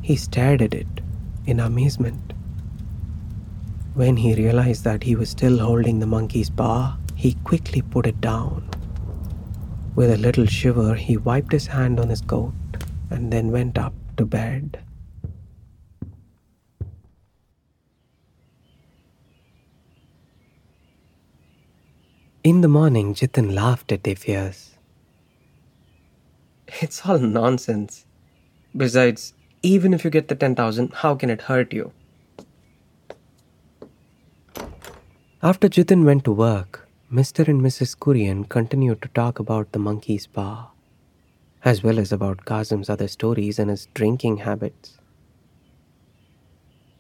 He 0.02 0.16
stared 0.16 0.62
at 0.62 0.74
it 0.74 0.88
in 1.46 1.60
amazement. 1.60 2.34
When 3.94 4.16
he 4.18 4.36
realized 4.36 4.86
that 4.86 5.04
he 5.04 5.16
was 5.16 5.30
still 5.30 5.60
holding 5.60 6.00
the 6.00 6.08
monkey's 6.08 6.50
paw, 6.50 6.98
he 7.16 7.34
quickly 7.44 7.82
put 7.82 8.08
it 8.08 8.22
down. 8.22 8.69
With 10.00 10.12
a 10.12 10.18
little 10.18 10.46
shiver, 10.46 10.96
he 10.96 11.18
wiped 11.18 11.52
his 11.52 11.68
hand 11.68 12.00
on 12.00 12.08
his 12.08 12.22
coat 12.22 12.54
and 13.10 13.34
then 13.34 13.52
went 13.52 13.78
up 13.78 13.94
to 14.16 14.26
bed. 14.26 14.80
In 22.46 22.62
the 22.62 22.70
morning, 22.70 23.14
Jitin 23.14 23.54
laughed 23.54 23.92
at 23.92 24.06
their 24.06 24.16
fears. 24.16 24.78
It's 26.80 27.06
all 27.06 27.20
nonsense. 27.20 28.06
Besides, 28.78 29.34
even 29.64 29.94
if 29.94 30.06
you 30.06 30.10
get 30.10 30.30
the 30.30 30.36
10,000, 30.36 30.94
how 30.94 31.16
can 31.16 31.30
it 31.30 31.42
hurt 31.42 31.74
you? 31.74 31.92
After 35.44 35.68
Jitin 35.68 36.06
went 36.06 36.24
to 36.24 36.32
work, 36.32 36.89
Mr. 37.12 37.48
and 37.48 37.60
Mrs. 37.60 37.98
Kurian 37.98 38.48
continued 38.48 39.02
to 39.02 39.08
talk 39.08 39.40
about 39.40 39.72
the 39.72 39.80
monkey's 39.80 40.28
paw, 40.28 40.70
as 41.66 41.82
well 41.82 41.98
as 41.98 42.12
about 42.12 42.46
Kazim's 42.46 42.88
other 42.88 43.08
stories 43.08 43.58
and 43.58 43.72
his 43.72 43.88
drinking 43.96 44.38
habits. 44.38 45.00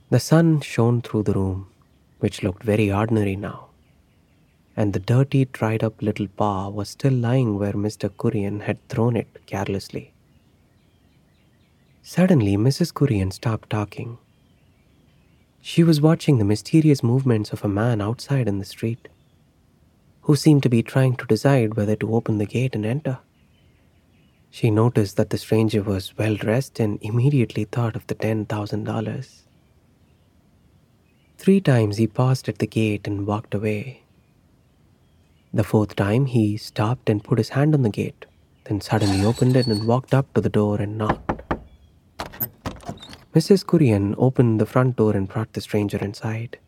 The 0.10 0.20
sun 0.20 0.62
shone 0.62 1.04
through 1.04 1.24
the 1.24 1.34
room, 1.34 1.68
which 2.22 2.42
looked 2.42 2.64
very 2.64 2.92
ordinary 2.92 3.36
now, 3.36 3.68
and 4.76 4.94
the 4.94 5.00
dirty, 5.00 5.46
dried 5.46 5.84
up 5.84 6.02
little 6.02 6.28
paw 6.28 6.70
was 6.70 6.90
still 6.90 7.14
lying 7.14 7.60
where 7.60 7.74
Mr. 7.74 8.10
Kurian 8.10 8.62
had 8.62 8.80
thrown 8.90 9.16
it 9.16 9.46
carelessly. 9.46 10.12
Suddenly, 12.02 12.58
Mrs. 12.58 12.92
Kurian 12.94 13.32
stopped 13.32 13.70
talking. 13.70 14.18
She 15.62 15.84
was 15.84 16.02
watching 16.02 16.40
the 16.40 16.46
mysterious 16.46 17.04
movements 17.04 17.54
of 17.54 17.64
a 17.64 17.70
man 17.70 18.02
outside 18.02 18.48
in 18.48 18.58
the 18.58 18.66
street, 18.66 19.08
who 20.22 20.36
seemed 20.36 20.64
to 20.64 20.70
be 20.70 20.84
trying 20.84 21.16
to 21.16 21.26
decide 21.26 21.76
whether 21.76 21.96
to 21.96 22.14
open 22.14 22.38
the 22.38 22.46
gate 22.46 22.76
and 22.76 22.86
enter. 22.86 23.20
She 24.52 24.72
noticed 24.72 25.16
that 25.18 25.30
the 25.30 25.38
stranger 25.38 25.82
was 25.84 26.18
well 26.18 26.36
dressed 26.36 26.80
and 26.80 27.00
immediately 27.02 27.66
thought 27.66 27.96
of 27.96 28.06
the 28.08 28.16
$10,000. 28.16 29.42
Three 31.38 31.62
times 31.62 31.98
he 31.98 32.08
paused 32.08 32.50
at 32.50 32.60
the 32.60 32.68
gate 32.68 33.08
and 33.08 33.26
walked 33.26 33.54
away. 33.54 34.04
The 35.54 35.64
fourth 35.64 35.96
time 35.96 36.26
he 36.26 36.58
stopped 36.58 37.10
and 37.10 37.24
put 37.24 37.38
his 37.38 37.50
hand 37.50 37.74
on 37.74 37.84
the 37.84 37.90
gate, 37.90 38.26
then 38.66 38.82
suddenly 38.82 39.26
opened 39.26 39.56
it 39.56 39.68
and 39.68 39.88
walked 39.88 40.14
up 40.14 40.34
to 40.34 40.42
the 40.42 40.50
door 40.50 40.82
and 40.82 40.98
knocked. 40.98 41.42
Mrs. 43.34 43.66
Kurian 43.66 44.16
opened 44.18 44.60
the 44.60 44.66
front 44.66 44.96
door 44.96 45.16
and 45.16 45.28
brought 45.28 45.54
the 45.54 45.62
stranger 45.62 45.98
inside. 45.98 46.60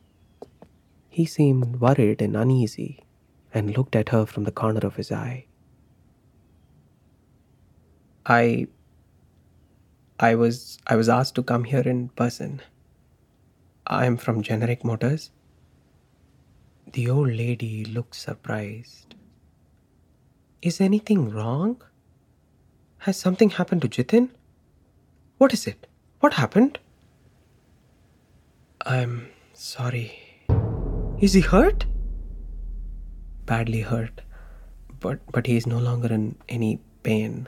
He 1.10 1.26
seemed 1.26 1.82
worried 1.82 2.22
and 2.22 2.38
uneasy 2.38 3.04
and 3.54 3.76
looked 3.78 3.96
at 3.96 4.10
her 4.10 4.26
from 4.26 4.44
the 4.44 4.52
corner 4.52 4.80
of 4.84 4.96
his 4.96 5.12
eye. 5.12 5.46
I 8.26 8.68
I 10.20 10.36
was 10.36 10.78
I 10.88 10.96
was 10.96 11.10
asked 11.10 11.36
to 11.36 11.44
come 11.44 11.64
here 11.64 11.82
in 11.82 12.10
person. 12.10 12.62
I 13.88 14.06
am 14.06 14.18
from 14.18 14.42
Generic 14.44 14.84
Motors. 14.86 15.32
The 16.94 17.10
old 17.10 17.30
lady 17.30 17.86
looked 17.86 18.16
surprised. 18.16 19.16
Is 20.62 20.80
anything 20.80 21.30
wrong? 21.30 21.82
Has 23.00 23.18
something 23.18 23.50
happened 23.50 23.82
to 23.82 23.90
Jitin? 23.90 24.30
What 25.40 25.54
is 25.54 25.66
it? 25.66 25.88
What 26.20 26.34
happened? 26.34 26.78
I'm 28.86 29.30
sorry. 29.54 30.20
Is 31.20 31.34
he 31.34 31.42
hurt? 31.42 31.86
Badly 33.46 33.82
hurt. 33.82 34.22
But 35.00 35.20
but 35.32 35.48
he 35.48 35.58
is 35.58 35.68
no 35.68 35.80
longer 35.80 36.14
in 36.14 36.36
any 36.48 36.80
pain. 37.04 37.48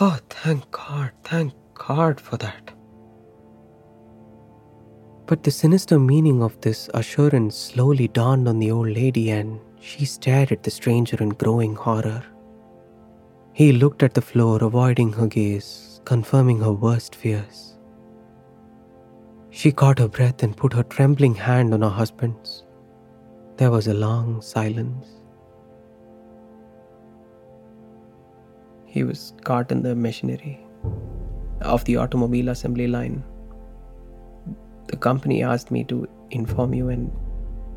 Oh, 0.00 0.18
thank 0.30 0.70
God, 0.70 1.10
thank 1.22 1.52
God 1.74 2.20
for 2.20 2.36
that. 2.38 2.72
But 5.26 5.44
the 5.44 5.50
sinister 5.50 5.98
meaning 5.98 6.42
of 6.42 6.60
this 6.60 6.88
assurance 6.94 7.56
slowly 7.56 8.08
dawned 8.08 8.48
on 8.48 8.58
the 8.58 8.70
old 8.70 8.88
lady, 8.88 9.30
and 9.30 9.60
she 9.80 10.04
stared 10.04 10.52
at 10.52 10.62
the 10.62 10.70
stranger 10.70 11.16
in 11.20 11.30
growing 11.30 11.74
horror. 11.74 12.24
He 13.52 13.72
looked 13.72 14.02
at 14.02 14.14
the 14.14 14.22
floor, 14.22 14.64
avoiding 14.64 15.12
her 15.12 15.26
gaze, 15.26 16.00
confirming 16.04 16.60
her 16.60 16.72
worst 16.72 17.14
fears. 17.14 17.78
She 19.50 19.70
caught 19.70 19.98
her 19.98 20.08
breath 20.08 20.42
and 20.42 20.56
put 20.56 20.72
her 20.72 20.82
trembling 20.82 21.34
hand 21.34 21.74
on 21.74 21.82
her 21.82 21.90
husband's. 21.90 22.64
There 23.62 23.70
was 23.70 23.86
a 23.86 23.94
long 23.94 24.42
silence. 24.42 25.06
He 28.86 29.04
was 29.04 29.34
caught 29.44 29.70
in 29.70 29.82
the 29.84 29.94
machinery 29.94 30.66
of 31.60 31.84
the 31.84 31.96
automobile 31.96 32.48
assembly 32.48 32.88
line. 32.88 33.22
The 34.88 34.96
company 34.96 35.44
asked 35.44 35.70
me 35.70 35.84
to 35.84 36.08
inform 36.32 36.74
you 36.74 36.88
and 36.88 37.12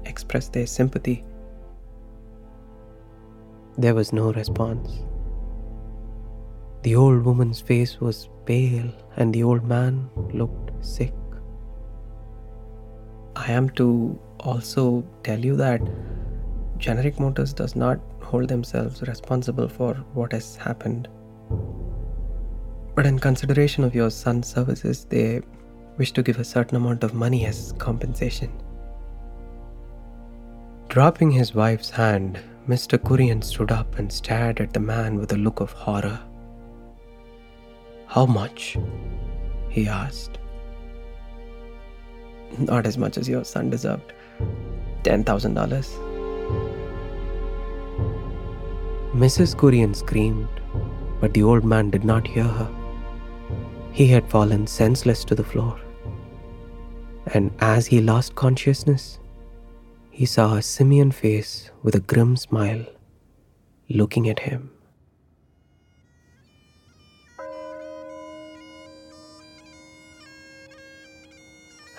express 0.06 0.48
their 0.48 0.65
sympathy. 0.65 1.24
There 3.77 3.94
was 3.94 4.12
no 4.12 4.34
response. 4.34 5.04
The 6.82 6.96
old 6.96 7.24
woman's 7.24 7.62
face 7.62 8.01
was 8.01 8.27
pale 8.46 8.92
and 9.18 9.32
the 9.32 9.44
old 9.44 9.63
man 9.65 10.10
looked 10.34 10.72
sick. 10.84 11.13
I 13.36 13.51
am 13.51 13.70
to 13.82 14.20
also 14.46 15.04
tell 15.24 15.40
you 15.40 15.56
that 15.56 15.82
Generic 16.78 17.20
Motors 17.20 17.54
does 17.54 17.75
not 17.75 18.00
hold 18.22 18.48
themselves 18.48 19.02
responsible 19.02 19.68
for 19.68 19.94
what 20.14 20.32
has 20.34 20.56
happened. 20.56 21.08
But 22.96 23.06
in 23.06 23.20
consideration 23.20 23.84
of 23.84 23.96
your 23.96 24.10
son's 24.10 24.48
services, 24.48 25.06
they 25.06 25.42
wish 25.98 26.12
to 26.14 26.24
give 26.24 26.40
a 26.40 26.44
certain 26.44 26.78
amount 26.78 27.04
of 27.04 27.14
money 27.14 27.46
as 27.46 27.74
compensation. 27.78 28.52
Dropping 30.90 31.32
his 31.32 31.54
wife's 31.54 31.90
hand, 31.90 32.40
Mr. 32.68 32.98
Kurian 32.98 33.44
stood 33.44 33.72
up 33.72 33.98
and 34.00 34.12
stared 34.12 34.60
at 34.60 34.74
the 34.74 34.80
man 34.80 35.16
with 35.16 35.32
a 35.34 35.38
look 35.38 35.60
of 35.60 35.72
horror. 35.72 36.20
How 38.08 38.25
much? 38.25 38.78
he 39.70 39.88
asked. 39.88 40.40
Not 42.58 42.86
as 42.86 42.98
much 42.98 43.18
as 43.18 43.28
your 43.28 43.44
son 43.44 43.70
deserved. 43.70 44.14
$10,000. 45.04 46.06
Mrs. 49.13 49.56
Kurian 49.56 49.96
screamed, 49.96 50.50
but 51.22 51.34
the 51.34 51.44
old 51.44 51.63
man 51.63 51.89
did 51.89 52.04
not 52.04 52.27
hear 52.27 52.44
her. 52.44 52.70
He 53.92 54.08
had 54.08 54.30
fallen 54.30 54.68
senseless 54.68 55.24
to 55.25 55.36
the 55.36 55.44
floor. 55.44 55.80
And 57.34 57.51
as 57.60 57.88
he 57.88 58.01
lost 58.01 58.36
consciousness, 58.36 59.20
he 60.12 60.25
saw 60.25 60.56
a 60.56 60.62
simian 60.62 61.12
face 61.12 61.72
with 61.82 61.96
a 61.96 62.01
grim 62.01 62.36
smile 62.36 62.86
looking 63.89 64.30
at 64.30 64.39
him. 64.39 64.75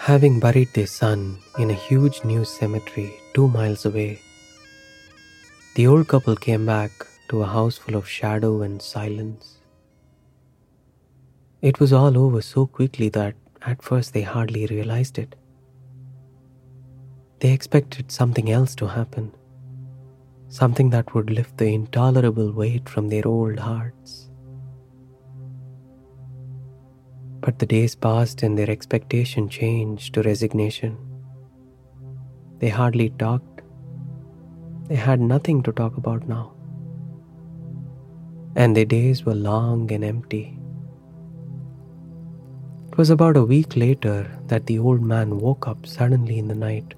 Having 0.06 0.38
buried 0.38 0.72
their 0.72 0.86
son 0.86 1.38
in 1.58 1.68
a 1.68 1.80
huge 1.84 2.22
new 2.22 2.44
cemetery 2.44 3.12
two 3.34 3.48
miles 3.48 3.84
away, 3.86 4.20
the 5.74 5.88
old 5.88 6.06
couple 6.06 6.36
came 6.36 6.64
back 6.64 6.92
to 7.28 7.42
a 7.42 7.46
house 7.46 7.76
full 7.76 7.96
of 7.96 8.08
shadow 8.08 8.62
and 8.62 8.80
silence. 8.80 9.56
It 11.60 11.80
was 11.80 11.92
all 11.92 12.16
over 12.16 12.40
so 12.40 12.66
quickly 12.68 13.08
that 13.08 13.34
at 13.62 13.82
first 13.82 14.14
they 14.14 14.22
hardly 14.22 14.66
realized 14.66 15.18
it. 15.18 15.34
They 17.40 17.50
expected 17.50 18.12
something 18.12 18.48
else 18.48 18.76
to 18.76 18.86
happen, 18.86 19.32
something 20.50 20.90
that 20.90 21.16
would 21.16 21.30
lift 21.30 21.58
the 21.58 21.74
intolerable 21.74 22.52
weight 22.52 22.88
from 22.88 23.08
their 23.08 23.26
old 23.26 23.58
hearts. 23.58 24.25
But 27.46 27.60
the 27.60 27.66
days 27.66 27.94
passed 27.94 28.42
and 28.42 28.58
their 28.58 28.68
expectation 28.68 29.48
changed 29.48 30.14
to 30.14 30.22
resignation. 30.22 30.96
They 32.58 32.70
hardly 32.70 33.10
talked. 33.10 33.62
They 34.88 34.96
had 34.96 35.20
nothing 35.20 35.62
to 35.62 35.72
talk 35.72 35.96
about 35.96 36.26
now. 36.26 36.54
And 38.56 38.76
their 38.76 38.84
days 38.84 39.24
were 39.24 39.36
long 39.36 39.92
and 39.92 40.02
empty. 40.02 40.58
It 42.88 42.98
was 42.98 43.10
about 43.10 43.36
a 43.36 43.44
week 43.44 43.76
later 43.76 44.28
that 44.48 44.66
the 44.66 44.80
old 44.80 45.02
man 45.14 45.38
woke 45.38 45.68
up 45.68 45.86
suddenly 45.86 46.38
in 46.40 46.48
the 46.48 46.60
night 46.66 46.94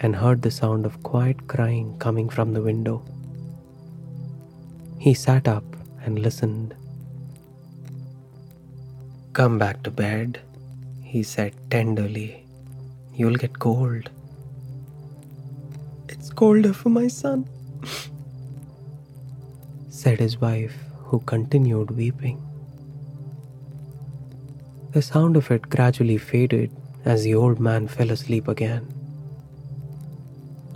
and 0.00 0.14
heard 0.14 0.42
the 0.42 0.50
sound 0.60 0.84
of 0.84 1.02
quiet 1.02 1.46
crying 1.48 1.98
coming 1.98 2.28
from 2.28 2.52
the 2.52 2.66
window. 2.70 3.02
He 4.98 5.14
sat 5.14 5.48
up 5.48 5.64
and 6.02 6.18
listened. 6.18 6.74
Come 9.34 9.58
back 9.58 9.82
to 9.82 9.90
bed, 9.90 10.40
he 11.02 11.24
said 11.24 11.54
tenderly. 11.68 12.46
You'll 13.12 13.34
get 13.34 13.58
cold. 13.58 14.10
It's 16.08 16.30
colder 16.30 16.72
for 16.72 16.88
my 16.88 17.08
son, 17.08 17.48
said 19.88 20.20
his 20.20 20.40
wife, 20.40 20.76
who 21.06 21.18
continued 21.18 21.90
weeping. 21.90 22.40
The 24.92 25.02
sound 25.02 25.36
of 25.36 25.50
it 25.50 25.68
gradually 25.68 26.18
faded 26.18 26.70
as 27.04 27.24
the 27.24 27.34
old 27.34 27.58
man 27.58 27.88
fell 27.88 28.12
asleep 28.12 28.46
again. 28.46 28.86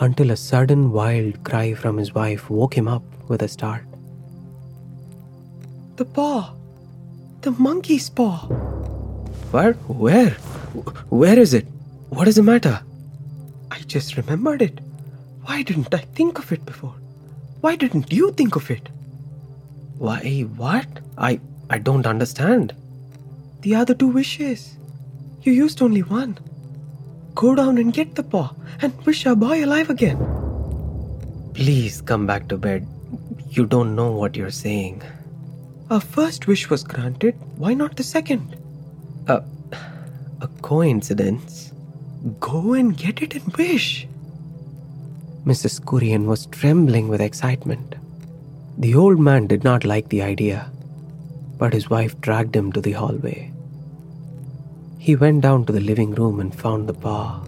Until 0.01 0.33
a 0.33 0.37
sudden 0.37 0.90
wild 0.90 1.44
cry 1.44 1.75
from 1.75 1.97
his 1.97 2.12
wife 2.12 2.51
woke 2.51 2.77
him 2.77 2.88
up 2.88 3.05
with 3.29 3.42
a 3.42 3.47
start. 3.47 3.85
The 5.94 6.05
paw! 6.05 6.55
The 7.48 7.62
monkey's 7.62 8.11
paw. 8.11 8.40
What? 9.52 9.76
Where? 9.88 10.32
Where 11.08 11.38
is 11.38 11.54
it? 11.54 11.64
What 12.11 12.28
is 12.28 12.37
the 12.37 12.42
matter? 12.42 12.82
I 13.70 13.78
just 13.87 14.18
remembered 14.18 14.61
it. 14.61 14.80
Why 15.44 15.62
didn't 15.62 15.94
I 15.94 16.04
think 16.18 16.38
of 16.38 16.52
it 16.52 16.66
before? 16.66 16.94
Why 17.62 17.74
didn't 17.74 18.12
you 18.12 18.32
think 18.32 18.54
of 18.54 18.70
it? 18.70 18.90
Why, 19.96 20.40
what? 20.58 21.00
I, 21.16 21.40
I 21.70 21.78
don't 21.78 22.06
understand. 22.06 22.74
The 23.62 23.76
other 23.76 23.94
two 23.94 24.08
wishes. 24.08 24.76
You 25.40 25.54
used 25.54 25.80
only 25.80 26.02
one. 26.02 26.37
Go 27.34 27.54
down 27.54 27.78
and 27.78 27.94
get 27.94 28.14
the 28.14 28.24
paw 28.24 28.52
and 28.82 28.92
wish 29.06 29.24
our 29.24 29.34
boy 29.34 29.64
alive 29.64 29.88
again. 29.88 30.18
Please 31.54 32.02
come 32.02 32.26
back 32.26 32.48
to 32.48 32.58
bed. 32.58 32.87
You 33.48 33.64
don't 33.64 33.96
know 33.96 34.12
what 34.12 34.37
you're 34.37 34.50
saying. 34.50 35.02
Our 35.90 36.01
first 36.03 36.46
wish 36.46 36.68
was 36.68 36.85
granted. 36.85 37.35
Why 37.57 37.72
not 37.72 37.96
the 37.96 38.03
second? 38.03 38.57
Uh, 39.27 39.40
a 40.42 40.48
coincidence. 40.61 41.72
Go 42.40 42.74
and 42.74 42.94
get 42.94 43.22
it 43.22 43.35
and 43.35 43.57
wish. 43.57 44.07
Mrs. 45.46 45.81
Kurian 45.81 46.27
was 46.27 46.44
trembling 46.46 47.09
with 47.09 47.22
excitement. 47.22 47.94
The 48.77 48.94
old 48.94 49.18
man 49.18 49.46
did 49.46 49.64
not 49.64 49.87
like 49.87 50.11
the 50.11 50.20
idea, 50.20 50.70
but 51.57 51.72
his 51.72 51.88
wife 51.88 52.20
dragged 52.20 52.55
him 52.55 52.70
to 52.72 52.83
the 52.83 52.92
hallway. 52.92 53.51
He 54.98 55.16
went 55.16 55.40
down 55.40 55.64
to 55.66 55.72
the 55.72 55.81
living 55.81 56.11
room 56.11 56.38
and 56.38 56.55
found 56.55 56.87
the 56.87 56.92
paw, 56.92 57.42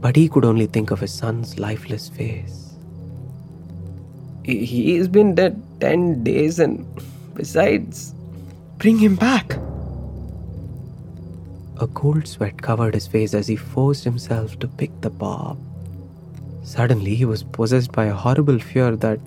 but 0.00 0.16
he 0.16 0.28
could 0.28 0.44
only 0.44 0.66
think 0.66 0.90
of 0.90 0.98
his 0.98 1.14
son's 1.14 1.60
lifeless 1.60 2.08
face. 2.08 2.63
He's 4.44 5.08
been 5.08 5.34
dead 5.34 5.62
10 5.80 6.22
days, 6.22 6.58
and 6.58 6.86
besides, 7.34 8.14
bring 8.76 8.98
him 8.98 9.16
back. 9.16 9.56
A 11.80 11.86
cold 11.86 12.28
sweat 12.28 12.60
covered 12.60 12.94
his 12.94 13.06
face 13.06 13.32
as 13.32 13.48
he 13.48 13.56
forced 13.56 14.04
himself 14.04 14.58
to 14.58 14.68
pick 14.68 14.90
the 15.00 15.10
paw 15.10 15.52
up. 15.52 15.58
Suddenly, 16.62 17.14
he 17.14 17.24
was 17.24 17.42
possessed 17.42 17.92
by 17.92 18.04
a 18.04 18.14
horrible 18.14 18.58
fear 18.58 18.94
that 18.96 19.18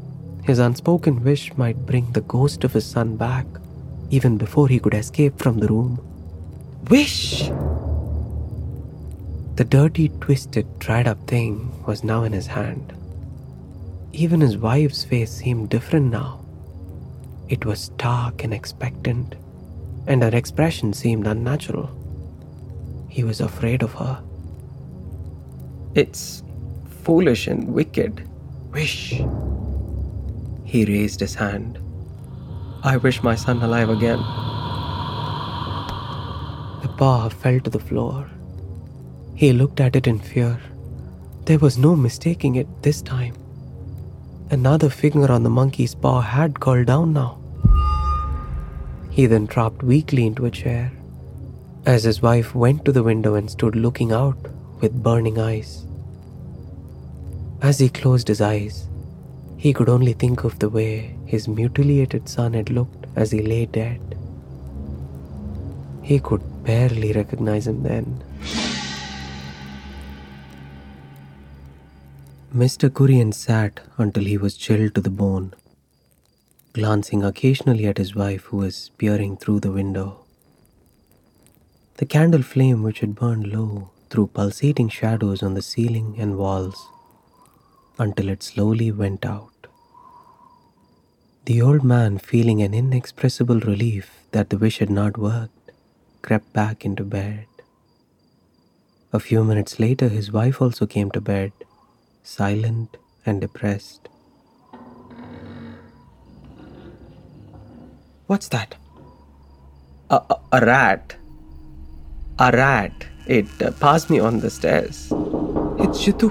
his 0.44 0.60
unspoken 0.60 1.24
wish 1.24 1.56
might 1.58 1.86
bring 1.86 2.12
the 2.12 2.22
ghost 2.22 2.64
of 2.64 2.74
his 2.74 2.86
son 2.86 3.18
back, 3.18 3.46
even 4.12 4.38
before 4.38 4.68
he 4.68 4.80
could 4.80 4.94
escape 4.94 5.40
from 5.40 5.60
the 5.60 5.68
room. 5.68 6.00
Wish! 6.90 7.50
The 9.56 9.66
dirty, 9.66 10.10
twisted, 10.22 10.80
dried 10.80 11.08
up 11.08 11.28
thing 11.28 11.84
was 11.86 12.04
now 12.04 12.24
in 12.24 12.34
his 12.34 12.48
hand. 12.48 12.94
Even 14.18 14.42
his 14.42 14.58
wife's 14.58 15.04
face 15.06 15.32
seemed 15.32 15.70
different 15.70 16.10
now. 16.10 16.44
It 17.50 17.66
was 17.66 17.82
stark 17.82 18.44
and 18.44 18.52
expectant, 18.52 19.36
and 20.08 20.24
her 20.24 20.36
expression 20.36 20.92
seemed 20.92 21.28
unnatural. 21.28 21.92
He 23.10 23.24
was 23.24 23.42
afraid 23.42 23.84
of 23.84 23.94
her. 23.94 24.20
It's 25.94 26.42
foolish 27.04 27.46
and 27.46 27.72
wicked. 27.72 28.28
Wish. 28.72 29.22
He 30.66 30.86
raised 30.86 31.20
his 31.20 31.36
hand. 31.36 31.78
I 32.84 32.98
wish 32.98 33.22
my 33.22 33.36
son 33.36 33.62
alive 33.62 33.90
again. 33.90 34.18
The 36.82 36.92
paw 36.98 37.30
fell 37.30 37.60
to 37.60 37.70
the 37.70 37.86
floor, 37.92 38.28
He 39.36 39.54
looked 39.54 39.80
at 39.80 39.96
it 39.96 40.08
in 40.08 40.20
fear. 40.20 40.60
There 41.46 41.60
was 41.60 41.78
no 41.78 41.96
mistaking 41.96 42.56
it 42.56 42.68
this 42.82 43.04
time. 43.04 43.36
Another 44.50 44.90
finger 44.90 45.30
on 45.30 45.44
the 45.44 45.50
monkey's 45.50 45.94
paw 45.94 46.22
had 46.22 46.62
curled 46.62 46.88
down 46.88 47.12
now. 47.12 47.38
He 49.10 49.26
then 49.26 49.46
dropped 49.46 49.84
weakly 49.84 50.26
into 50.26 50.46
a 50.46 50.52
chair 50.52 50.92
as 51.86 52.04
his 52.04 52.22
wife 52.22 52.56
went 52.56 52.86
to 52.86 52.92
the 52.92 53.04
window 53.04 53.36
and 53.36 53.50
stood 53.50 53.76
looking 53.76 54.12
out 54.12 54.38
with 54.82 55.04
burning 55.04 55.38
eyes. 55.38 55.86
As 57.62 57.80
he 57.80 57.90
closed 57.90 58.28
his 58.28 58.40
eyes, 58.40 58.88
he 59.58 59.74
could 59.74 59.90
only 59.90 60.14
think 60.14 60.44
of 60.44 60.60
the 60.60 60.70
way 60.70 61.18
his 61.26 61.48
mutilated 61.48 62.30
son 62.30 62.54
had 62.54 62.70
looked 62.70 63.06
as 63.16 63.32
he 63.32 63.42
lay 63.42 63.66
dead. 63.66 64.18
He 66.04 66.20
could 66.20 66.42
barely 66.64 67.12
recognize 67.12 67.68
him 67.68 67.84
then. 67.84 68.24
Mr. 72.58 72.90
Kurian 72.90 73.32
sat 73.32 73.82
until 74.00 74.24
he 74.24 74.36
was 74.36 74.58
chilled 74.58 74.96
to 74.96 75.02
the 75.02 75.12
bone, 75.12 75.54
glancing 76.74 77.24
occasionally 77.24 77.86
at 77.86 78.00
his 78.00 78.16
wife 78.16 78.46
who 78.46 78.58
was 78.58 78.90
peering 78.98 79.38
through 79.38 79.60
the 79.60 79.72
window. 79.72 80.26
The 81.98 82.08
candle 82.08 82.42
flame, 82.42 82.82
which 82.82 83.02
had 83.02 83.14
burned 83.14 83.46
low, 83.46 83.92
threw 84.10 84.26
pulsating 84.26 84.90
shadows 84.90 85.44
on 85.44 85.54
the 85.54 85.62
ceiling 85.62 86.16
and 86.18 86.36
walls 86.36 86.88
until 88.00 88.28
it 88.28 88.42
slowly 88.42 88.92
went 88.92 89.24
out. 89.24 89.68
The 91.46 91.62
old 91.62 91.84
man, 91.84 92.18
feeling 92.18 92.64
an 92.64 92.74
inexpressible 92.74 93.60
relief 93.60 94.24
that 94.32 94.50
the 94.50 94.58
wish 94.58 94.80
had 94.80 94.90
not 94.90 95.20
worked, 95.20 95.72
crept 96.24 96.52
back 96.54 96.84
into 96.84 97.04
bed. 97.04 97.46
A 99.14 99.20
few 99.20 99.44
minutes 99.44 99.80
later, 99.80 100.10
his 100.10 100.32
wife 100.32 100.60
also 100.60 100.88
came 100.88 101.12
to 101.12 101.22
bed 101.22 101.52
silent 102.28 102.98
and 103.26 103.40
depressed. 103.40 104.10
What's 108.28 108.50
that? 108.50 108.76
A, 110.10 110.16
a, 110.16 110.40
a 110.52 110.66
rat. 110.66 111.16
A 112.38 112.52
rat. 112.52 113.08
It 113.28 113.48
uh, 113.62 113.72
passed 113.72 114.10
me 114.10 114.20
on 114.20 114.42
the 114.42 114.50
stairs. 114.50 115.06
It's 115.80 116.04
Jitu. 116.04 116.30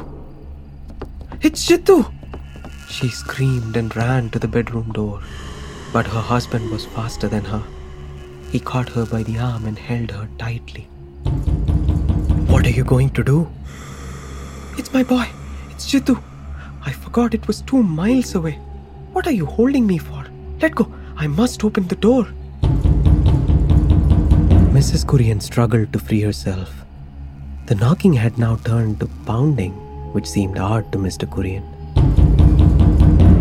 It's 1.40 1.66
Jitu! 1.66 2.12
She 2.90 3.08
screamed 3.08 3.76
and 3.76 3.96
ran 3.96 4.28
to 4.30 4.38
the 4.38 4.48
bedroom 4.48 4.92
door, 4.92 5.22
but 5.94 6.06
her 6.06 6.20
husband 6.20 6.70
was 6.70 6.84
faster 6.84 7.26
than 7.26 7.44
her. 7.44 7.62
He 8.52 8.60
caught 8.60 8.90
her 8.90 9.06
by 9.06 9.22
the 9.22 9.38
arm 9.38 9.64
and 9.64 9.78
held 9.78 10.10
her 10.10 10.28
tightly. 10.38 10.82
What 12.52 12.66
are 12.66 12.76
you 12.78 12.84
going 12.84 13.10
to 13.10 13.24
do? 13.24 13.48
It's 14.76 14.92
my 14.92 15.02
boy. 15.02 15.26
It's 15.76 15.92
Jitu. 15.92 16.22
I 16.86 16.90
forgot 16.90 17.34
it 17.34 17.46
was 17.46 17.60
two 17.60 17.82
miles 17.82 18.34
away. 18.34 18.52
What 19.12 19.26
are 19.26 19.32
you 19.38 19.44
holding 19.44 19.86
me 19.86 19.98
for? 19.98 20.24
Let 20.62 20.74
go. 20.74 20.90
I 21.18 21.26
must 21.26 21.62
open 21.64 21.86
the 21.88 21.96
door. 21.96 22.24
Mrs. 24.76 25.04
Kurian 25.04 25.42
struggled 25.42 25.92
to 25.92 25.98
free 25.98 26.22
herself. 26.22 26.72
The 27.66 27.74
knocking 27.74 28.14
had 28.14 28.38
now 28.38 28.56
turned 28.56 29.00
to 29.00 29.06
pounding, 29.26 29.74
which 30.14 30.26
seemed 30.26 30.56
odd 30.56 30.90
to 30.92 30.98
Mr. 30.98 31.28
Kurian. 31.28 31.66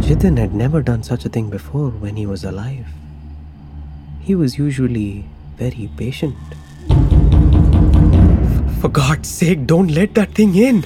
Jitin 0.03 0.37
had 0.37 0.53
never 0.53 0.81
done 0.81 1.03
such 1.03 1.23
a 1.23 1.29
thing 1.29 1.49
before 1.49 1.91
when 1.91 2.17
he 2.17 2.25
was 2.25 2.43
alive. 2.43 2.85
He 4.19 4.35
was 4.35 4.57
usually 4.57 5.23
very 5.55 5.89
patient. 5.95 6.35
For 8.81 8.89
God's 8.89 9.29
sake, 9.29 9.65
don't 9.65 9.87
let 9.87 10.15
that 10.15 10.33
thing 10.33 10.53
in! 10.55 10.85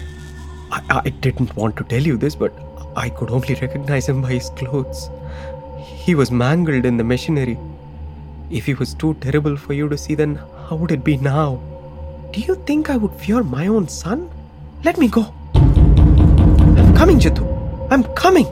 I, 0.72 1.02
I 1.06 1.10
didn't 1.10 1.56
want 1.56 1.76
to 1.78 1.84
tell 1.84 2.02
you 2.02 2.18
this, 2.18 2.36
but 2.36 2.54
I 2.96 3.10
could 3.10 3.30
only 3.32 3.56
recognize 3.56 4.08
him 4.08 4.22
by 4.22 4.34
his 4.34 4.50
clothes. 4.52 5.10
He 5.84 6.16
was 6.16 6.32
mangled 6.32 6.86
in 6.86 6.98
the 6.98 7.04
machinery. 7.04 7.58
If 8.50 8.66
he 8.66 8.74
was 8.74 8.94
too 8.94 9.16
terrible 9.16 9.58
for 9.58 9.74
you 9.74 9.90
to 9.90 9.98
see, 9.98 10.16
then 10.16 10.36
how 10.68 10.76
would 10.76 10.92
it 10.92 11.04
be 11.04 11.18
now? 11.18 11.62
Do 12.32 12.42
you 12.42 12.56
think 12.56 12.90
I 12.90 12.98
would 12.98 13.14
fear 13.20 13.44
my 13.44 13.68
own 13.68 13.88
son? 13.88 14.30
Let 14.84 14.98
me 14.98 15.08
go. 15.08 15.34
I'm 15.56 16.96
coming, 16.96 17.20
Jitu. 17.20 17.46
I'm 17.92 18.04
coming. 18.16 18.46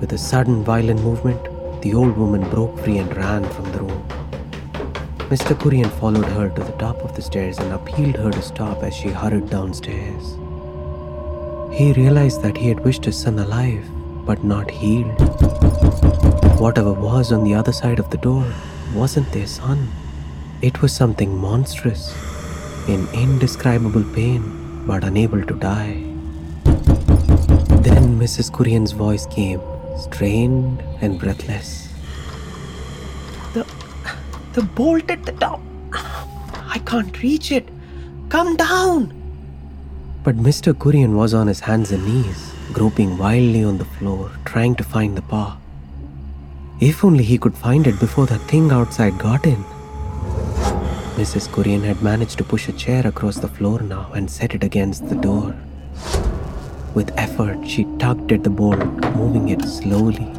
With 0.00 0.12
a 0.12 0.18
sudden 0.18 0.64
violent 0.64 1.02
movement, 1.02 1.40
the 1.82 1.94
old 1.94 2.16
woman 2.16 2.48
broke 2.50 2.78
free 2.80 2.98
and 2.98 3.16
ran 3.16 3.48
from 3.50 3.72
the 3.72 3.78
room. 3.82 4.01
Mr. 5.32 5.54
Kurian 5.60 5.90
followed 5.98 6.26
her 6.36 6.50
to 6.50 6.62
the 6.62 6.72
top 6.72 6.98
of 7.02 7.14
the 7.16 7.22
stairs 7.22 7.58
and 7.58 7.72
appealed 7.72 8.16
her 8.16 8.30
to 8.30 8.42
stop 8.42 8.82
as 8.82 8.94
she 8.94 9.08
hurried 9.08 9.48
downstairs. 9.48 10.32
He 11.74 11.94
realized 11.94 12.42
that 12.42 12.58
he 12.58 12.68
had 12.68 12.84
wished 12.84 13.06
his 13.06 13.18
son 13.18 13.38
alive, 13.38 13.86
but 14.26 14.44
not 14.44 14.70
healed. 14.70 15.18
Whatever 16.60 16.92
was 16.92 17.32
on 17.32 17.44
the 17.44 17.54
other 17.54 17.72
side 17.72 17.98
of 17.98 18.10
the 18.10 18.18
door 18.18 18.44
wasn't 18.94 19.32
their 19.32 19.46
son. 19.46 19.88
It 20.60 20.82
was 20.82 20.92
something 20.92 21.34
monstrous, 21.34 22.14
in 22.86 23.08
indescribable 23.14 24.04
pain, 24.12 24.84
but 24.86 25.02
unable 25.02 25.42
to 25.46 25.54
die. 25.54 25.94
Then 27.88 28.18
Mrs. 28.20 28.50
Kurian's 28.50 28.92
voice 28.92 29.24
came, 29.24 29.62
strained 29.96 30.82
and 31.00 31.18
breathless. 31.18 31.91
The 34.52 34.62
bolt 34.62 35.10
at 35.10 35.24
the 35.24 35.32
top. 35.32 35.60
I 35.94 36.78
can't 36.84 37.22
reach 37.22 37.50
it. 37.50 37.68
Come 38.28 38.56
down. 38.56 39.12
But 40.22 40.36
Mr. 40.36 40.74
Kurian 40.74 41.14
was 41.14 41.32
on 41.32 41.46
his 41.46 41.60
hands 41.60 41.90
and 41.90 42.04
knees, 42.04 42.52
groping 42.72 43.16
wildly 43.16 43.64
on 43.64 43.78
the 43.78 43.86
floor, 43.86 44.30
trying 44.44 44.74
to 44.76 44.84
find 44.84 45.16
the 45.16 45.22
paw. 45.22 45.56
If 46.80 47.02
only 47.02 47.24
he 47.24 47.38
could 47.38 47.56
find 47.56 47.86
it 47.86 47.98
before 47.98 48.26
that 48.26 48.42
thing 48.42 48.70
outside 48.70 49.18
got 49.18 49.46
in. 49.46 49.64
Mrs. 51.16 51.48
Kurian 51.48 51.82
had 51.84 52.02
managed 52.02 52.36
to 52.38 52.44
push 52.44 52.68
a 52.68 52.72
chair 52.72 53.06
across 53.06 53.36
the 53.36 53.48
floor 53.48 53.80
now 53.80 54.10
and 54.14 54.30
set 54.30 54.54
it 54.54 54.62
against 54.62 55.08
the 55.08 55.14
door. 55.14 55.54
With 56.94 57.10
effort, 57.16 57.66
she 57.66 57.86
tugged 57.98 58.32
at 58.32 58.44
the 58.44 58.50
bolt, 58.50 58.84
moving 59.16 59.48
it 59.48 59.62
slowly. 59.62 60.30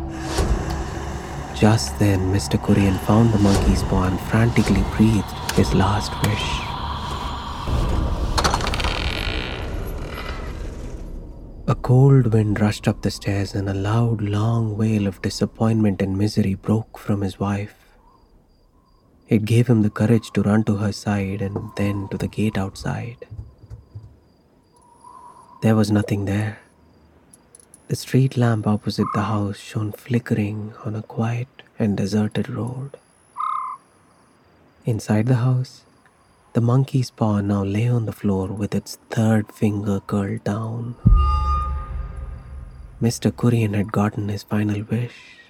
Just 1.63 1.97
then, 1.97 2.19
Mr. 2.33 2.59
Kurian 2.61 2.99
found 3.05 3.31
the 3.31 3.39
monkey's 3.39 3.83
paw 3.83 4.03
and 4.03 4.19
frantically 4.19 4.83
breathed 4.97 5.31
his 5.55 5.73
last 5.73 6.11
wish. 6.27 6.47
A 11.69 11.75
cold 11.75 12.33
wind 12.33 12.59
rushed 12.59 12.85
up 12.85 13.01
the 13.01 13.09
stairs, 13.09 13.55
and 13.55 13.69
a 13.69 13.73
loud, 13.73 14.19
long 14.19 14.75
wail 14.75 15.07
of 15.07 15.21
disappointment 15.21 16.01
and 16.01 16.17
misery 16.17 16.55
broke 16.55 16.97
from 16.97 17.21
his 17.21 17.39
wife. 17.39 17.77
It 19.29 19.45
gave 19.45 19.67
him 19.67 19.83
the 19.83 19.89
courage 19.89 20.31
to 20.31 20.41
run 20.41 20.65
to 20.65 20.75
her 20.75 20.91
side 20.91 21.41
and 21.41 21.71
then 21.77 22.09
to 22.09 22.17
the 22.17 22.27
gate 22.27 22.57
outside. 22.57 23.25
There 25.61 25.77
was 25.77 25.91
nothing 25.91 26.25
there. 26.25 26.59
The 27.89 27.97
street 27.97 28.37
lamp 28.37 28.65
opposite 28.65 29.07
the 29.13 29.23
house 29.23 29.57
shone 29.57 29.91
flickering 29.91 30.73
on 30.85 30.95
a 30.95 31.01
quiet 31.01 31.49
and 31.77 31.97
deserted 31.97 32.49
road. 32.49 32.91
Inside 34.85 35.27
the 35.27 35.35
house, 35.35 35.83
the 36.53 36.61
monkey's 36.61 37.11
paw 37.11 37.41
now 37.41 37.63
lay 37.63 37.89
on 37.89 38.05
the 38.05 38.13
floor 38.13 38.47
with 38.47 38.73
its 38.73 38.97
third 39.09 39.51
finger 39.51 39.99
curled 39.99 40.45
down. 40.45 40.95
Mr. 43.01 43.31
Kurian 43.31 43.75
had 43.75 43.91
gotten 43.91 44.29
his 44.29 44.43
final 44.43 44.81
wish. 44.83 45.42